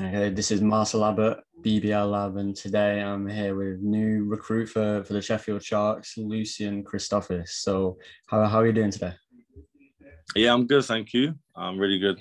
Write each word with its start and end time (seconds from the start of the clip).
Okay, 0.00 0.30
this 0.30 0.50
is 0.50 0.62
Marcel 0.62 1.04
Abbott, 1.04 1.40
BBL 1.60 2.10
Lab, 2.10 2.38
and 2.38 2.56
today 2.56 3.02
I'm 3.02 3.28
here 3.28 3.54
with 3.54 3.80
new 3.80 4.24
recruit 4.24 4.70
for, 4.70 5.04
for 5.04 5.12
the 5.12 5.20
Sheffield 5.20 5.62
Sharks, 5.62 6.16
Lucian 6.16 6.82
Christophis. 6.82 7.48
So, 7.48 7.98
how, 8.26 8.42
how 8.46 8.60
are 8.60 8.66
you 8.66 8.72
doing 8.72 8.90
today? 8.90 9.12
Yeah, 10.34 10.54
I'm 10.54 10.66
good, 10.66 10.86
thank 10.86 11.12
you. 11.12 11.34
I'm 11.54 11.78
really 11.78 11.98
good. 11.98 12.18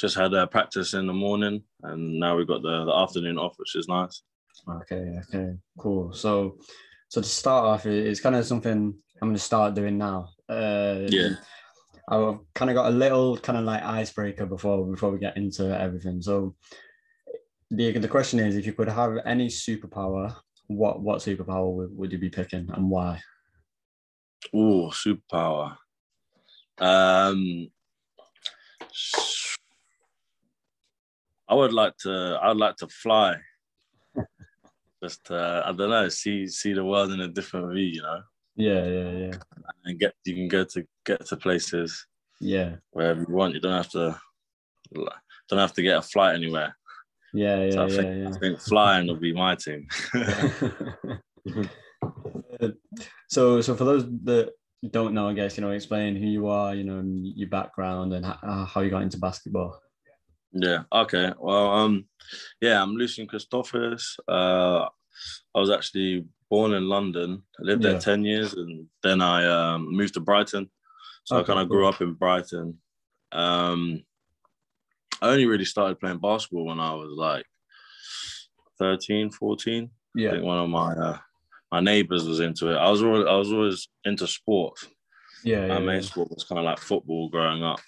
Just 0.00 0.16
had 0.16 0.34
a 0.34 0.48
practice 0.48 0.94
in 0.94 1.06
the 1.06 1.12
morning, 1.12 1.62
and 1.84 2.18
now 2.18 2.36
we've 2.36 2.48
got 2.48 2.62
the, 2.62 2.86
the 2.86 2.94
afternoon 2.94 3.38
off, 3.38 3.54
which 3.56 3.76
is 3.76 3.86
nice. 3.86 4.22
Okay, 4.68 5.20
okay, 5.28 5.52
cool. 5.78 6.12
So, 6.12 6.58
so 7.08 7.20
to 7.20 7.28
start 7.28 7.66
off, 7.66 7.86
it's 7.86 8.20
kind 8.20 8.34
of 8.34 8.44
something 8.44 8.92
I'm 9.22 9.28
going 9.28 9.34
to 9.34 9.40
start 9.40 9.74
doing 9.74 9.96
now. 9.96 10.30
Uh, 10.48 11.02
yeah. 11.06 11.34
I've 12.08 12.38
kind 12.54 12.70
of 12.70 12.74
got 12.74 12.86
a 12.86 12.94
little 12.96 13.36
kind 13.36 13.58
of 13.58 13.64
like 13.64 13.82
icebreaker 13.84 14.46
before 14.46 14.84
before 14.86 15.10
we 15.10 15.18
get 15.18 15.36
into 15.36 15.66
everything. 15.80 16.20
So, 16.20 16.56
the 17.70 17.98
the 17.98 18.08
question 18.08 18.38
is, 18.38 18.56
if 18.56 18.66
you 18.66 18.72
could 18.72 18.88
have 18.88 19.18
any 19.24 19.48
superpower, 19.48 20.34
what 20.68 21.00
what 21.00 21.18
superpower 21.18 21.72
would, 21.72 21.96
would 21.96 22.12
you 22.12 22.18
be 22.18 22.30
picking 22.30 22.68
and 22.72 22.90
why? 22.90 23.20
Oh, 24.54 24.92
superpower. 24.92 25.76
Um, 26.78 27.68
I 31.48 31.54
would 31.54 31.72
like 31.72 31.96
to. 31.98 32.38
I 32.42 32.48
would 32.48 32.58
like 32.58 32.76
to 32.76 32.88
fly. 32.88 33.36
Just 35.02 35.30
uh, 35.30 35.62
I 35.64 35.72
don't 35.72 35.90
know, 35.90 36.08
see 36.08 36.46
see 36.48 36.72
the 36.72 36.84
world 36.84 37.12
in 37.12 37.20
a 37.20 37.28
different 37.28 37.72
view, 37.72 37.84
you 37.84 38.02
know. 38.02 38.22
Yeah, 38.56 38.86
yeah, 38.86 39.10
yeah. 39.10 39.32
And 39.84 39.98
get 39.98 40.14
you 40.24 40.34
can 40.34 40.48
go 40.48 40.64
to 40.64 40.86
get 41.04 41.26
to 41.26 41.36
places. 41.36 42.06
Yeah. 42.40 42.76
Wherever 42.90 43.20
you 43.20 43.34
want, 43.34 43.54
you 43.54 43.60
don't 43.60 43.72
have 43.72 43.90
to. 43.90 44.18
Don't 44.94 45.58
have 45.58 45.74
to 45.74 45.82
get 45.82 45.98
a 45.98 46.02
flight 46.02 46.34
anywhere. 46.34 46.76
Yeah, 47.36 47.64
yeah, 47.64 47.70
so 47.70 47.82
I 47.82 47.86
yeah, 47.86 47.96
think, 47.96 48.22
yeah. 48.22 48.28
I 48.28 48.38
think 48.38 48.60
flying 48.60 49.06
will 49.06 49.16
be 49.16 49.32
my 49.32 49.54
team. 49.54 49.86
so, 53.28 53.60
so 53.60 53.74
for 53.74 53.84
those 53.84 54.04
that 54.24 54.52
don't 54.90 55.14
know, 55.14 55.28
I 55.28 55.34
guess 55.34 55.56
you 55.56 55.62
know, 55.62 55.70
explain 55.70 56.16
who 56.16 56.26
you 56.26 56.48
are, 56.48 56.74
you 56.74 56.84
know, 56.84 57.02
your 57.04 57.48
background 57.48 58.12
and 58.14 58.24
how 58.24 58.80
you 58.80 58.90
got 58.90 59.02
into 59.02 59.18
basketball. 59.18 59.80
Yeah. 60.52 60.84
Okay. 60.92 61.32
Well, 61.38 61.70
um, 61.70 62.06
yeah, 62.60 62.82
I'm 62.82 62.94
Lucian 62.94 63.26
Christophis. 63.26 64.18
Uh, 64.28 64.88
I 65.54 65.60
was 65.60 65.70
actually 65.70 66.26
born 66.50 66.72
in 66.72 66.88
London. 66.88 67.42
I 67.60 67.62
lived 67.62 67.82
there 67.82 67.94
yeah. 67.94 67.98
ten 67.98 68.24
years, 68.24 68.54
and 68.54 68.86
then 69.02 69.20
I 69.20 69.46
um, 69.46 69.94
moved 69.94 70.14
to 70.14 70.20
Brighton. 70.20 70.70
So 71.24 71.36
okay, 71.36 71.44
I 71.44 71.46
kind 71.46 71.60
of 71.60 71.68
grew 71.68 71.86
up 71.86 72.00
in 72.00 72.14
Brighton. 72.14 72.78
Um, 73.32 74.04
I 75.22 75.30
only 75.30 75.46
really 75.46 75.64
started 75.64 76.00
playing 76.00 76.18
basketball 76.18 76.66
when 76.66 76.80
I 76.80 76.94
was 76.94 77.10
like 77.16 77.46
13, 78.78 79.30
14. 79.30 79.90
Yeah. 80.14 80.28
I 80.28 80.32
think 80.32 80.44
one 80.44 80.58
of 80.58 80.68
my 80.68 80.92
uh, 80.92 81.18
my 81.72 81.80
neighbors 81.80 82.26
was 82.26 82.40
into 82.40 82.70
it. 82.70 82.76
I 82.76 82.90
was 82.90 83.02
always, 83.02 83.26
I 83.26 83.34
was 83.34 83.52
always 83.52 83.88
into 84.04 84.26
sports. 84.26 84.86
Yeah. 85.44 85.66
My 85.66 85.74
yeah, 85.74 85.78
main 85.80 85.96
yeah. 85.96 86.08
sport 86.08 86.30
was 86.30 86.44
kind 86.44 86.58
of 86.58 86.64
like 86.64 86.78
football 86.78 87.28
growing 87.28 87.62
up. 87.62 87.80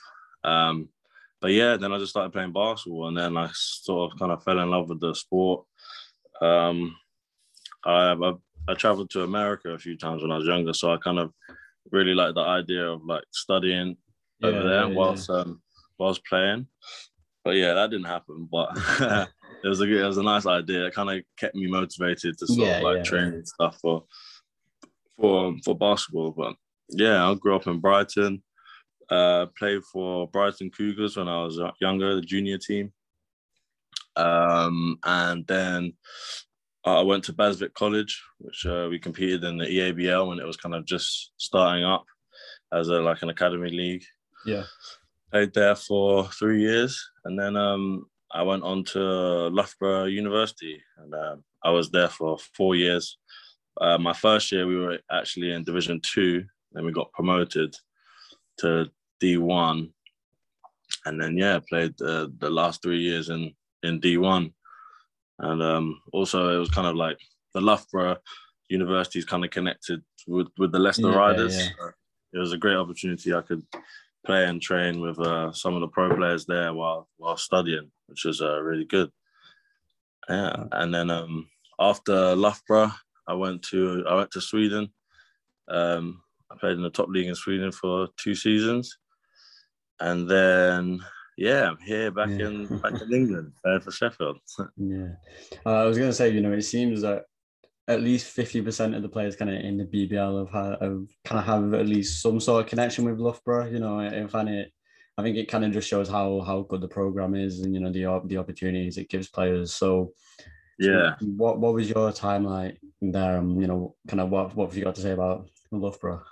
Um, 0.44 0.88
but 1.40 1.52
yeah, 1.52 1.76
then 1.76 1.92
I 1.92 1.98
just 1.98 2.10
started 2.10 2.32
playing 2.32 2.52
basketball, 2.52 3.08
and 3.08 3.16
then 3.16 3.36
I 3.36 3.48
sort 3.54 4.12
of 4.12 4.18
kind 4.18 4.32
of 4.32 4.42
fell 4.42 4.58
in 4.58 4.70
love 4.70 4.88
with 4.88 5.00
the 5.00 5.14
sport. 5.14 5.64
Um, 6.40 6.96
I, 7.84 8.12
I 8.12 8.32
I 8.68 8.74
traveled 8.74 9.10
to 9.10 9.22
America 9.22 9.70
a 9.70 9.78
few 9.78 9.96
times 9.96 10.22
when 10.22 10.32
I 10.32 10.36
was 10.36 10.46
younger, 10.46 10.74
so 10.74 10.92
I 10.92 10.98
kind 10.98 11.18
of 11.18 11.32
really 11.90 12.14
liked 12.14 12.34
the 12.34 12.42
idea 12.42 12.86
of 12.86 13.04
like 13.04 13.24
studying 13.30 13.96
Yeah, 14.40 14.48
over 14.48 14.68
there 14.68 14.88
whilst 14.88 15.30
um 15.30 15.62
whilst 15.98 16.24
playing. 16.26 16.66
But 17.44 17.56
yeah, 17.56 17.74
that 17.74 17.90
didn't 17.90 18.06
happen. 18.06 18.48
But 18.50 18.70
it 19.64 19.68
was 19.68 19.80
a 19.80 19.86
good, 19.86 20.00
it 20.00 20.06
was 20.06 20.18
a 20.18 20.22
nice 20.22 20.46
idea. 20.46 20.86
It 20.86 20.94
kind 20.94 21.10
of 21.10 21.24
kept 21.36 21.54
me 21.54 21.66
motivated 21.66 22.38
to 22.38 22.46
sort 22.46 22.58
Yeah, 22.58 22.76
of 22.78 22.82
like 22.82 22.96
yeah, 22.98 23.02
train 23.04 23.24
and 23.34 23.48
stuff 23.48 23.78
for 23.80 24.04
for 25.20 25.54
for 25.64 25.76
basketball. 25.76 26.32
But 26.32 26.54
yeah, 26.90 27.28
I 27.28 27.34
grew 27.34 27.56
up 27.56 27.66
in 27.66 27.80
Brighton. 27.80 28.42
Uh, 29.10 29.46
played 29.58 29.82
for 29.90 30.28
Brighton 30.28 30.70
Cougars 30.70 31.16
when 31.16 31.28
I 31.28 31.42
was 31.42 31.58
younger, 31.80 32.14
the 32.14 32.20
junior 32.20 32.58
team. 32.58 32.92
Um, 34.16 34.98
and 35.04 35.46
then 35.46 35.94
I 36.84 37.00
went 37.02 37.24
to 37.24 37.32
BHASVIC 37.32 37.72
College, 37.74 38.22
which 38.38 38.66
uh, 38.66 38.88
we 38.90 38.98
competed 38.98 39.44
in 39.44 39.58
the 39.58 39.64
EABL 39.64 40.28
when 40.28 40.38
it 40.38 40.46
was 40.46 40.56
kind 40.56 40.74
of 40.74 40.84
just 40.84 41.32
starting 41.38 41.84
up 41.84 42.04
as 42.72 42.88
a 42.88 43.00
like 43.00 43.22
an 43.22 43.30
academy 43.30 43.70
league. 43.70 44.04
Yeah. 44.44 44.64
Played 45.30 45.52
there 45.52 45.76
for 45.76 46.24
three 46.30 46.62
years, 46.62 46.98
and 47.26 47.38
then 47.38 47.54
um, 47.54 48.06
I 48.32 48.42
went 48.42 48.62
on 48.62 48.82
to 48.84 49.48
Loughborough 49.48 50.04
University, 50.06 50.82
and 50.96 51.14
um, 51.14 51.44
I 51.62 51.70
was 51.70 51.90
there 51.90 52.08
for 52.08 52.38
four 52.56 52.74
years. 52.74 53.18
Uh, 53.78 53.98
my 53.98 54.14
first 54.14 54.50
year, 54.50 54.66
we 54.66 54.76
were 54.78 54.98
actually 55.12 55.52
in 55.52 55.64
Division 55.64 56.00
Two, 56.02 56.44
then 56.72 56.86
we 56.86 56.92
got 56.92 57.12
promoted 57.12 57.76
to 58.60 58.86
D1, 59.22 59.90
and 61.04 61.20
then 61.20 61.36
yeah, 61.36 61.58
played 61.68 62.00
uh, 62.00 62.28
the 62.38 62.48
last 62.48 62.82
three 62.82 63.00
years 63.00 63.28
in 63.28 63.52
in 63.82 64.00
D1, 64.00 64.50
and 65.40 65.62
um, 65.62 66.00
also 66.14 66.56
it 66.56 66.58
was 66.58 66.70
kind 66.70 66.86
of 66.86 66.96
like 66.96 67.18
the 67.52 67.60
Loughborough 67.60 68.16
University 68.70 69.18
is 69.18 69.26
kind 69.26 69.44
of 69.44 69.50
connected 69.50 70.02
with 70.26 70.48
with 70.56 70.72
the 70.72 70.78
Leicester 70.78 71.10
Yeah, 71.10 71.16
Riders. 71.16 71.54
yeah. 71.54 71.68
So 71.78 71.90
it 72.32 72.38
was 72.38 72.52
a 72.54 72.58
great 72.58 72.76
opportunity. 72.76 73.34
I 73.34 73.42
could 73.42 73.62
play 74.26 74.44
and 74.44 74.60
train 74.60 75.00
with 75.00 75.18
uh, 75.18 75.52
some 75.52 75.74
of 75.74 75.80
the 75.80 75.88
pro 75.88 76.14
players 76.14 76.44
there 76.46 76.72
while 76.74 77.08
while 77.16 77.36
studying, 77.36 77.90
which 78.06 78.24
was 78.24 78.40
uh, 78.42 78.60
really 78.60 78.84
good. 78.84 79.10
Yeah, 80.28 80.64
and 80.72 80.92
then 80.94 81.10
um, 81.10 81.48
after 81.78 82.34
Loughborough, 82.34 82.92
I 83.26 83.34
went 83.34 83.62
to 83.70 84.04
I 84.08 84.14
went 84.14 84.30
to 84.32 84.40
Sweden. 84.40 84.90
Um, 85.68 86.22
I 86.50 86.56
played 86.56 86.76
in 86.76 86.82
the 86.82 86.90
top 86.90 87.08
league 87.08 87.28
in 87.28 87.34
Sweden 87.34 87.72
for 87.72 88.08
two 88.16 88.34
seasons, 88.34 88.98
and 90.00 90.28
then 90.28 91.00
yeah, 91.36 91.68
I'm 91.70 91.78
here 91.78 92.10
back 92.10 92.28
Yeah. 92.30 92.48
in 92.48 92.78
back 92.80 93.00
in 93.02 93.12
England 93.12 93.52
playing 93.62 93.80
for 93.80 93.92
Sheffield. 93.92 94.38
Yeah. 94.76 95.12
Uh, 95.64 95.82
I 95.82 95.84
was 95.84 95.96
going 95.96 96.10
to 96.10 96.14
say, 96.16 96.30
you 96.30 96.40
know, 96.40 96.52
it 96.52 96.62
seems 96.62 97.02
that 97.02 97.24
at 97.88 98.02
least 98.02 98.36
50% 98.36 98.94
of 98.94 99.02
the 99.02 99.08
players 99.08 99.34
kind 99.34 99.50
of 99.50 99.60
in 99.60 99.78
the 99.78 99.84
BBL 99.84 100.38
have, 100.40 100.50
had, 100.50 100.82
have 100.82 101.06
kind 101.24 101.38
of 101.40 101.44
have 101.46 101.74
at 101.74 101.86
least 101.86 102.20
some 102.20 102.38
sort 102.38 102.62
of 102.62 102.68
connection 102.68 103.04
with 103.06 103.18
Loughborough. 103.18 103.66
You 103.66 103.78
know, 103.78 103.98
I 103.98 104.26
find 104.26 104.50
it, 104.50 104.70
I 105.16 105.22
think 105.22 105.38
it 105.38 105.48
kind 105.48 105.64
of 105.64 105.72
just 105.72 105.88
shows 105.88 106.08
how 106.08 106.42
how 106.42 106.60
good 106.68 106.82
the 106.82 106.88
program 106.88 107.34
is 107.34 107.60
and, 107.60 107.74
you 107.74 107.80
know, 107.80 107.90
the, 107.90 108.20
the 108.26 108.36
opportunities 108.36 108.98
it 108.98 109.08
gives 109.08 109.28
players. 109.28 109.74
So, 109.74 110.12
yeah, 110.78 111.16
what 111.20 111.58
what 111.58 111.72
was 111.72 111.88
your 111.88 112.12
time 112.12 112.44
like 112.44 112.78
there? 113.00 113.38
And, 113.38 113.60
you 113.60 113.66
know, 113.66 113.96
kind 114.06 114.20
of 114.20 114.28
what, 114.28 114.54
what 114.54 114.68
have 114.68 114.76
you 114.76 114.84
got 114.84 114.94
to 114.96 115.00
say 115.00 115.12
about 115.12 115.48
Loughborough? 115.72 116.22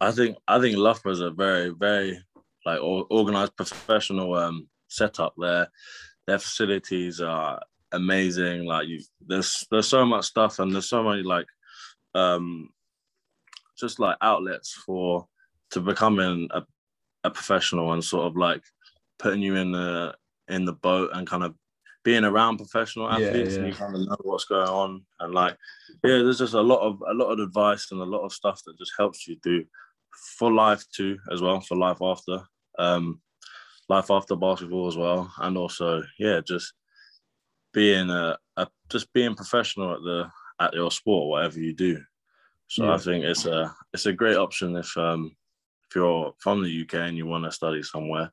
I 0.00 0.12
think 0.12 0.36
I 0.46 0.60
think 0.60 0.76
Loughborough's 0.76 1.20
a 1.20 1.30
very 1.30 1.70
very 1.70 2.22
like 2.66 2.80
organized 2.82 3.56
professional 3.56 4.34
um 4.34 4.68
setup 4.88 5.34
there. 5.38 5.68
Their 6.26 6.38
facilities 6.38 7.20
are 7.22 7.60
amazing. 7.92 8.64
Like 8.64 8.88
you, 8.88 9.00
there's 9.26 9.66
there's 9.70 9.88
so 9.88 10.04
much 10.04 10.26
stuff 10.26 10.58
and 10.58 10.72
there's 10.72 10.88
so 10.88 11.02
many 11.02 11.22
like 11.22 11.46
um 12.14 12.70
just 13.78 13.98
like 13.98 14.16
outlets 14.20 14.72
for 14.84 15.26
to 15.70 15.80
becoming 15.80 16.48
a, 16.52 16.62
a 17.24 17.30
professional 17.30 17.92
and 17.92 18.04
sort 18.04 18.26
of 18.26 18.36
like 18.36 18.62
putting 19.18 19.42
you 19.42 19.56
in 19.56 19.72
the 19.72 20.14
in 20.48 20.64
the 20.64 20.72
boat 20.72 21.10
and 21.14 21.26
kind 21.26 21.44
of 21.44 21.54
being 22.02 22.24
around 22.24 22.56
professional 22.56 23.10
Yeah, 23.10 23.16
athletes 23.16 23.58
and 23.58 23.66
you 23.68 23.74
kind 23.74 23.94
of 23.94 24.00
know 24.06 24.16
what's 24.22 24.44
going 24.46 24.68
on 24.68 25.04
and 25.20 25.34
like 25.34 25.56
yeah 26.02 26.18
there's 26.18 26.38
just 26.38 26.54
a 26.54 26.60
lot 26.60 26.80
of 26.80 27.02
a 27.08 27.14
lot 27.14 27.30
of 27.30 27.38
advice 27.38 27.88
and 27.92 28.00
a 28.00 28.04
lot 28.04 28.24
of 28.24 28.32
stuff 28.32 28.60
that 28.66 28.78
just 28.78 28.92
helps 28.98 29.28
you 29.28 29.36
do 29.42 29.64
for 30.38 30.50
life 30.52 30.84
too 30.94 31.18
as 31.32 31.40
well 31.40 31.60
for 31.60 31.76
life 31.76 31.98
after 32.02 32.40
um 32.78 33.20
life 33.88 34.10
after 34.10 34.34
basketball 34.34 34.88
as 34.88 34.96
well 34.96 35.32
and 35.40 35.56
also 35.58 36.02
yeah 36.18 36.40
just 36.46 36.72
being 37.72 38.10
a, 38.10 38.36
a 38.56 38.66
just 38.88 39.12
being 39.12 39.34
professional 39.34 39.94
at 39.94 40.00
the 40.02 40.30
at 40.60 40.74
your 40.74 40.90
sport 40.90 41.28
whatever 41.28 41.58
you 41.58 41.72
do 41.74 41.98
so 42.66 42.84
Yeah. 42.84 42.94
i 42.94 42.98
think 42.98 43.24
it's 43.24 43.46
a 43.46 43.74
it's 43.92 44.06
a 44.06 44.12
great 44.12 44.36
option 44.36 44.76
if 44.76 44.96
um 44.96 45.34
if 45.88 45.94
you're 45.96 46.32
from 46.38 46.62
the 46.62 46.82
uk 46.82 46.94
and 46.94 47.16
you 47.16 47.26
want 47.26 47.44
to 47.44 47.52
study 47.52 47.82
somewhere 47.82 48.30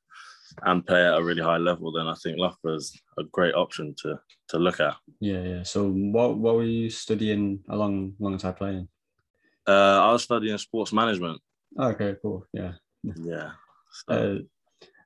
and 0.63 0.85
play 0.85 1.05
at 1.05 1.17
a 1.17 1.23
really 1.23 1.41
high 1.43 1.57
level 1.57 1.91
then 1.91 2.07
i 2.07 2.15
think 2.15 2.37
loughborough 2.37 2.75
is 2.75 2.99
a 3.19 3.23
great 3.31 3.53
option 3.55 3.93
to 4.01 4.19
to 4.49 4.57
look 4.57 4.79
at 4.79 4.95
Yeah, 5.19 5.43
yeah. 5.43 5.63
So, 5.63 5.89
what 5.89 6.37
what 6.37 6.55
were 6.55 6.63
you 6.63 6.89
studying 6.89 7.59
along 7.69 8.13
alongside 8.19 8.55
playing? 8.57 8.87
uh 9.67 9.97
i 10.07 10.11
was 10.11 10.23
studying 10.23 10.57
sports 10.57 10.91
management 10.93 11.41
Okay, 11.79 12.15
cool. 12.21 12.45
Yeah. 12.53 12.73
yeah 13.03 13.51
so, 14.07 14.13
Uh, 14.13 14.37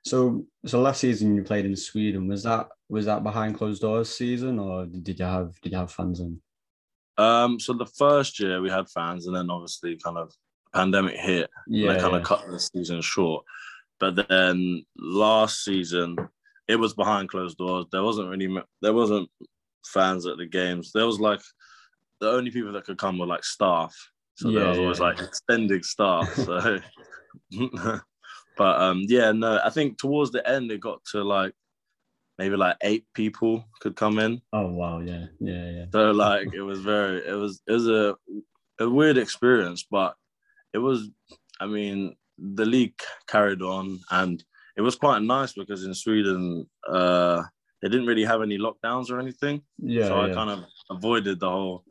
so 0.04 0.46
so 0.66 0.82
last 0.82 1.02
season 1.02 1.36
you 1.36 1.44
played 1.44 1.66
in 1.66 1.76
Sweden. 1.76 2.28
Was 2.28 2.44
that 2.44 2.70
was 2.90 3.06
that 3.06 3.24
behind 3.24 3.56
closed 3.56 3.82
doors 3.82 4.10
season 4.10 4.60
or 4.60 4.86
did 4.86 5.20
you 5.20 5.26
have 5.26 5.60
did 5.62 5.72
you 5.72 5.78
have 5.78 5.92
fans 5.92 6.20
in? 6.20 6.42
um 7.18 7.60
so 7.60 7.74
the 7.74 7.86
first 7.86 8.40
year 8.40 8.62
we 8.62 8.70
had 8.70 8.90
fans 8.90 9.28
and 9.28 9.36
then 9.36 9.50
obviously 9.50 9.98
kind 9.98 10.18
of 10.18 10.34
pandemic 10.74 11.18
hit 11.18 11.50
Yeah, 11.68 11.94
they 11.94 12.00
kind 12.00 12.14
yeah. 12.14 12.20
of 12.20 12.26
cut 12.26 12.46
the 12.50 12.60
season 12.60 13.02
short. 13.02 13.46
But 14.00 14.28
then 14.28 14.84
last 14.98 15.64
season, 15.64 16.18
it 16.68 16.76
was 16.76 16.94
behind 16.94 17.30
closed 17.30 17.58
doors. 17.58 17.86
There 17.92 18.04
wasn't 18.04 18.30
really 18.30 18.62
there 18.82 18.94
wasn't 18.94 19.30
fans 19.86 20.26
at 20.26 20.38
the 20.38 20.48
games. 20.48 20.92
There 20.92 21.06
was 21.06 21.20
like 21.20 21.42
the 22.20 22.30
only 22.30 22.52
people 22.52 22.72
that 22.74 22.86
could 22.86 22.98
come 22.98 23.20
were 23.20 23.28
like 23.28 23.44
staff. 23.44 23.96
So 24.36 24.50
yeah, 24.50 24.60
there 24.60 24.70
was 24.70 24.80
always 24.80 25.00
yeah. 25.00 25.06
like 25.06 25.20
extended 25.22 25.86
staff. 25.86 26.34
So 26.34 26.80
but 28.58 28.82
um 28.82 29.04
yeah, 29.08 29.32
no, 29.32 29.60
I 29.64 29.70
think 29.70 29.98
towards 29.98 30.32
the 30.32 30.48
end 30.48 30.72
it 30.72 30.82
got 30.82 31.04
to 31.12 31.24
like 31.24 31.54
maybe 32.38 32.56
like 32.56 32.78
eight 32.82 33.06
people 33.14 33.66
could 33.80 33.96
come 33.96 34.20
in. 34.20 34.42
Oh 34.54 34.68
wow, 34.68 35.00
yeah, 35.00 35.26
yeah, 35.40 35.72
yeah. 35.72 35.86
So 35.92 36.12
like 36.12 36.54
it 36.54 36.62
was 36.62 36.80
very 36.80 37.26
it 37.28 37.34
was 37.34 37.62
it 37.68 37.74
was 37.74 37.88
a 37.88 38.16
a 38.80 38.90
weird 38.90 39.18
experience, 39.18 39.86
but 39.90 40.16
it 40.74 40.80
was 40.80 41.10
I 41.60 41.68
mean 41.68 42.16
the 42.38 42.66
league 42.66 43.00
carried 43.28 43.62
on 43.62 44.00
and 44.10 44.44
it 44.76 44.82
was 44.82 44.96
quite 44.96 45.22
nice 45.22 45.54
because 45.54 45.86
in 45.86 45.94
Sweden 45.94 46.68
uh 46.88 47.44
they 47.82 47.90
didn't 47.90 48.06
really 48.06 48.24
have 48.24 48.42
any 48.42 48.58
lockdowns 48.58 49.10
or 49.10 49.20
anything. 49.20 49.62
Yeah. 49.78 50.08
So 50.08 50.22
I 50.22 50.34
kind 50.34 50.50
of 50.50 50.66
avoided 50.90 51.40
the 51.40 51.50
whole 51.50 51.84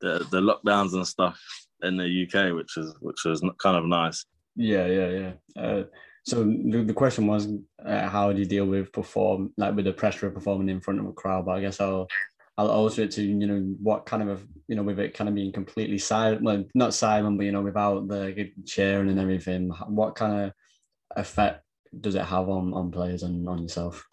the, 0.00 0.26
the 0.30 0.40
lockdowns 0.40 0.92
and 0.94 1.06
stuff 1.06 1.40
in 1.82 1.96
the 1.96 2.08
UK, 2.24 2.54
which 2.54 2.76
is 2.76 2.94
which 3.00 3.24
was 3.24 3.42
kind 3.58 3.76
of 3.76 3.84
nice. 3.84 4.24
Yeah, 4.56 4.86
yeah, 4.86 5.08
yeah. 5.08 5.62
Uh, 5.62 5.84
so 6.24 6.44
the, 6.44 6.82
the 6.84 6.94
question 6.94 7.26
was, 7.26 7.48
uh, 7.84 8.08
how 8.08 8.32
do 8.32 8.38
you 8.40 8.46
deal 8.46 8.66
with 8.66 8.92
perform 8.92 9.52
like 9.56 9.76
with 9.76 9.84
the 9.84 9.92
pressure 9.92 10.26
of 10.26 10.34
performing 10.34 10.68
in 10.68 10.80
front 10.80 10.98
of 10.98 11.06
a 11.06 11.12
crowd? 11.12 11.46
But 11.46 11.52
I 11.52 11.60
guess 11.60 11.80
I'll 11.80 12.08
I'll 12.58 12.70
also 12.70 13.02
it 13.02 13.10
to 13.12 13.22
you 13.22 13.46
know 13.46 13.60
what 13.80 14.06
kind 14.06 14.28
of 14.28 14.46
you 14.66 14.76
know 14.76 14.82
with 14.82 14.98
it 14.98 15.14
kind 15.14 15.28
of 15.28 15.34
being 15.34 15.52
completely 15.52 15.98
silent, 15.98 16.42
well 16.42 16.64
not 16.74 16.94
silent, 16.94 17.36
but 17.36 17.44
you 17.44 17.52
know 17.52 17.62
without 17.62 18.08
the 18.08 18.50
cheering 18.64 19.10
and 19.10 19.20
everything. 19.20 19.68
What 19.88 20.16
kind 20.16 20.46
of 20.46 20.52
effect 21.16 21.62
does 22.00 22.14
it 22.14 22.24
have 22.24 22.48
on 22.48 22.72
on 22.74 22.90
players 22.90 23.22
and 23.22 23.48
on 23.48 23.62
yourself? 23.62 24.04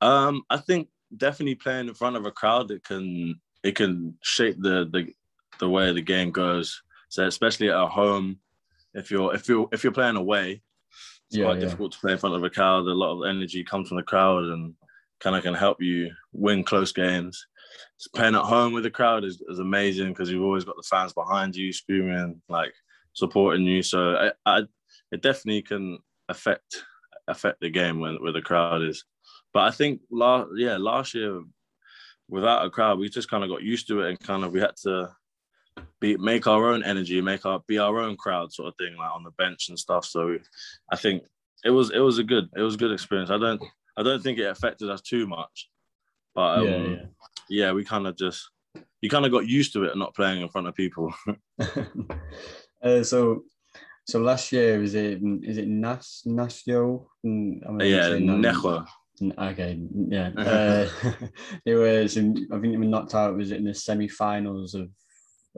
Um, 0.00 0.42
I 0.48 0.56
think 0.56 0.88
definitely 1.16 1.56
playing 1.56 1.88
in 1.88 1.94
front 1.94 2.16
of 2.16 2.24
a 2.26 2.30
crowd 2.30 2.70
it 2.70 2.84
can 2.84 3.34
it 3.62 3.74
can 3.76 4.16
shape 4.22 4.56
the 4.58 4.88
the 4.90 5.12
the 5.58 5.68
way 5.68 5.92
the 5.92 6.00
game 6.00 6.30
goes. 6.30 6.82
So 7.08 7.26
especially 7.26 7.70
at 7.70 7.88
home, 7.88 8.38
if 8.94 9.10
you're 9.10 9.34
if 9.34 9.48
you're 9.48 9.68
if 9.72 9.84
you're 9.84 9.92
playing 9.92 10.16
away, 10.16 10.62
it's 11.28 11.38
yeah, 11.38 11.44
quite 11.44 11.54
yeah. 11.58 11.64
difficult 11.64 11.92
to 11.92 11.98
play 11.98 12.12
in 12.12 12.18
front 12.18 12.36
of 12.36 12.42
a 12.42 12.50
crowd. 12.50 12.86
A 12.86 12.92
lot 12.92 13.12
of 13.12 13.28
energy 13.28 13.64
comes 13.64 13.88
from 13.88 13.96
the 13.96 14.02
crowd 14.02 14.44
and 14.44 14.74
kind 15.20 15.36
of 15.36 15.42
can 15.42 15.54
help 15.54 15.80
you 15.80 16.10
win 16.32 16.64
close 16.64 16.92
games. 16.92 17.46
So 17.96 18.10
playing 18.14 18.34
at 18.34 18.42
home 18.42 18.72
with 18.72 18.82
the 18.82 18.90
crowd 18.90 19.24
is, 19.24 19.42
is 19.48 19.58
amazing 19.58 20.08
because 20.08 20.30
you've 20.30 20.42
always 20.44 20.64
got 20.64 20.76
the 20.76 20.82
fans 20.82 21.12
behind 21.12 21.56
you 21.56 21.72
screaming, 21.72 22.42
like 22.48 22.72
supporting 23.14 23.64
you. 23.64 23.82
So 23.82 24.16
I, 24.16 24.32
I 24.44 24.62
it 25.10 25.22
definitely 25.22 25.62
can 25.62 25.98
affect 26.28 26.84
affect 27.28 27.60
the 27.60 27.70
game 27.70 28.00
when 28.00 28.16
where 28.16 28.32
the 28.32 28.42
crowd 28.42 28.82
is. 28.82 29.04
But 29.54 29.64
I 29.64 29.70
think 29.70 30.00
last 30.10 30.48
yeah 30.56 30.76
last 30.76 31.14
year 31.14 31.42
without 32.28 32.64
a 32.64 32.70
crowd 32.70 32.98
we 32.98 33.08
just 33.08 33.30
kind 33.30 33.44
of 33.44 33.50
got 33.50 33.62
used 33.62 33.86
to 33.88 34.00
it 34.00 34.08
and 34.08 34.20
kind 34.20 34.44
of 34.44 34.52
we 34.52 34.60
had 34.60 34.76
to 34.82 35.08
be 36.00 36.16
make 36.16 36.46
our 36.46 36.66
own 36.66 36.82
energy, 36.82 37.20
make 37.20 37.46
our 37.46 37.60
be 37.66 37.78
our 37.78 37.98
own 37.98 38.16
crowd 38.16 38.52
sort 38.52 38.68
of 38.68 38.74
thing 38.76 38.96
like 38.96 39.14
on 39.14 39.22
the 39.22 39.30
bench 39.32 39.68
and 39.68 39.78
stuff. 39.78 40.04
So 40.04 40.38
I 40.90 40.96
think 40.96 41.22
it 41.64 41.70
was 41.70 41.90
it 41.90 42.00
was 42.00 42.18
a 42.18 42.24
good 42.24 42.48
it 42.56 42.62
was 42.62 42.74
a 42.74 42.78
good 42.78 42.92
experience. 42.92 43.30
I 43.30 43.38
don't 43.38 43.62
I 43.96 44.02
don't 44.02 44.22
think 44.22 44.38
it 44.38 44.50
affected 44.50 44.90
us 44.90 45.00
too 45.00 45.26
much, 45.26 45.70
but 46.34 46.58
um, 46.58 46.66
yeah, 46.66 46.76
yeah. 46.76 47.04
yeah, 47.48 47.72
we 47.72 47.84
kind 47.84 48.06
of 48.06 48.16
just 48.16 48.50
you 49.00 49.08
kind 49.08 49.26
of 49.26 49.32
got 49.32 49.46
used 49.46 49.72
to 49.74 49.84
it 49.84 49.96
not 49.96 50.14
playing 50.14 50.42
in 50.42 50.48
front 50.48 50.66
of 50.66 50.74
people. 50.74 51.12
uh, 52.82 53.02
so 53.02 53.44
so 54.06 54.18
last 54.18 54.50
year 54.52 54.82
is 54.82 54.94
it 54.94 55.20
is 55.42 55.58
it 55.58 55.68
Nas 55.68 56.22
Nasio? 56.26 57.06
Yeah, 57.22 58.18
Nässjö. 58.18 58.86
Okay, 59.38 59.78
yeah. 60.08 60.30
uh, 60.36 60.88
it 61.64 61.74
was. 61.74 62.16
I 62.16 62.20
think 62.20 62.78
we 62.78 62.86
knocked 62.86 63.14
out. 63.14 63.36
Was 63.36 63.52
it 63.52 63.58
in 63.58 63.64
the 63.64 63.74
semi-finals 63.74 64.74
of 64.74 64.88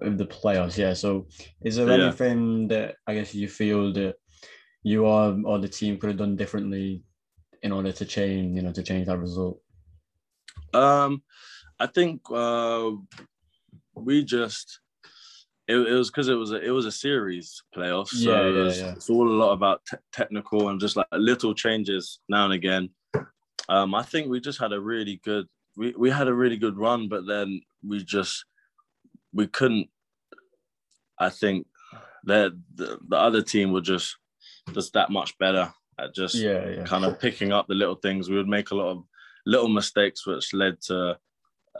of 0.00 0.18
the 0.18 0.26
playoffs? 0.26 0.76
Yeah. 0.76 0.94
So, 0.94 1.26
is 1.62 1.76
there 1.76 1.88
yeah. 1.88 2.06
anything 2.06 2.68
that 2.68 2.96
I 3.06 3.14
guess 3.14 3.34
you 3.34 3.48
feel 3.48 3.92
that 3.94 4.16
you 4.82 5.06
or 5.06 5.38
or 5.44 5.58
the 5.58 5.68
team 5.68 5.98
could 5.98 6.10
have 6.10 6.18
done 6.18 6.36
differently 6.36 7.02
in 7.62 7.72
order 7.72 7.92
to 7.92 8.04
change, 8.04 8.56
you 8.56 8.62
know, 8.62 8.72
to 8.72 8.82
change 8.82 9.06
that 9.06 9.18
result? 9.18 9.60
Um, 10.72 11.22
I 11.78 11.86
think 11.86 12.22
uh, 12.30 12.90
we 13.94 14.24
just 14.24 14.80
it, 15.66 15.76
it 15.76 15.94
was 15.94 16.10
because 16.10 16.28
it 16.28 16.34
was 16.34 16.52
a 16.52 16.62
it 16.62 16.70
was 16.70 16.86
a 16.86 16.92
series 16.92 17.62
playoff, 17.74 18.08
so 18.08 18.30
yeah, 18.30 18.62
yeah, 18.62 18.72
yeah. 18.72 18.92
it's 18.92 19.08
all 19.08 19.28
a 19.28 19.30
lot 19.30 19.52
about 19.52 19.80
te- 19.88 19.96
technical 20.12 20.68
and 20.68 20.80
just 20.80 20.96
like 20.96 21.06
little 21.12 21.54
changes 21.54 22.20
now 22.28 22.44
and 22.44 22.54
again. 22.54 22.90
Um, 23.68 23.94
I 23.94 24.02
think 24.02 24.28
we 24.28 24.40
just 24.40 24.60
had 24.60 24.72
a 24.72 24.80
really 24.80 25.20
good 25.24 25.46
we, 25.76 25.94
we 25.96 26.10
had 26.10 26.28
a 26.28 26.34
really 26.34 26.58
good 26.58 26.76
run, 26.76 27.08
but 27.08 27.26
then 27.26 27.60
we 27.86 28.04
just 28.04 28.44
we 29.34 29.46
couldn't. 29.46 29.88
I 31.18 31.30
think 31.30 31.66
that 32.24 32.52
the, 32.74 32.98
the 33.08 33.16
other 33.16 33.42
team 33.42 33.72
were 33.72 33.80
just 33.80 34.16
just 34.72 34.94
that 34.94 35.10
much 35.10 35.36
better 35.38 35.72
at 35.98 36.14
just 36.14 36.34
yeah, 36.34 36.68
yeah. 36.68 36.84
kind 36.84 37.04
of 37.04 37.20
picking 37.20 37.52
up 37.52 37.66
the 37.66 37.74
little 37.74 37.96
things. 37.96 38.30
We 38.30 38.36
would 38.36 38.48
make 38.48 38.70
a 38.70 38.74
lot 38.74 38.90
of 38.90 39.04
little 39.46 39.68
mistakes, 39.68 40.26
which 40.26 40.54
led 40.54 40.80
to 40.82 41.18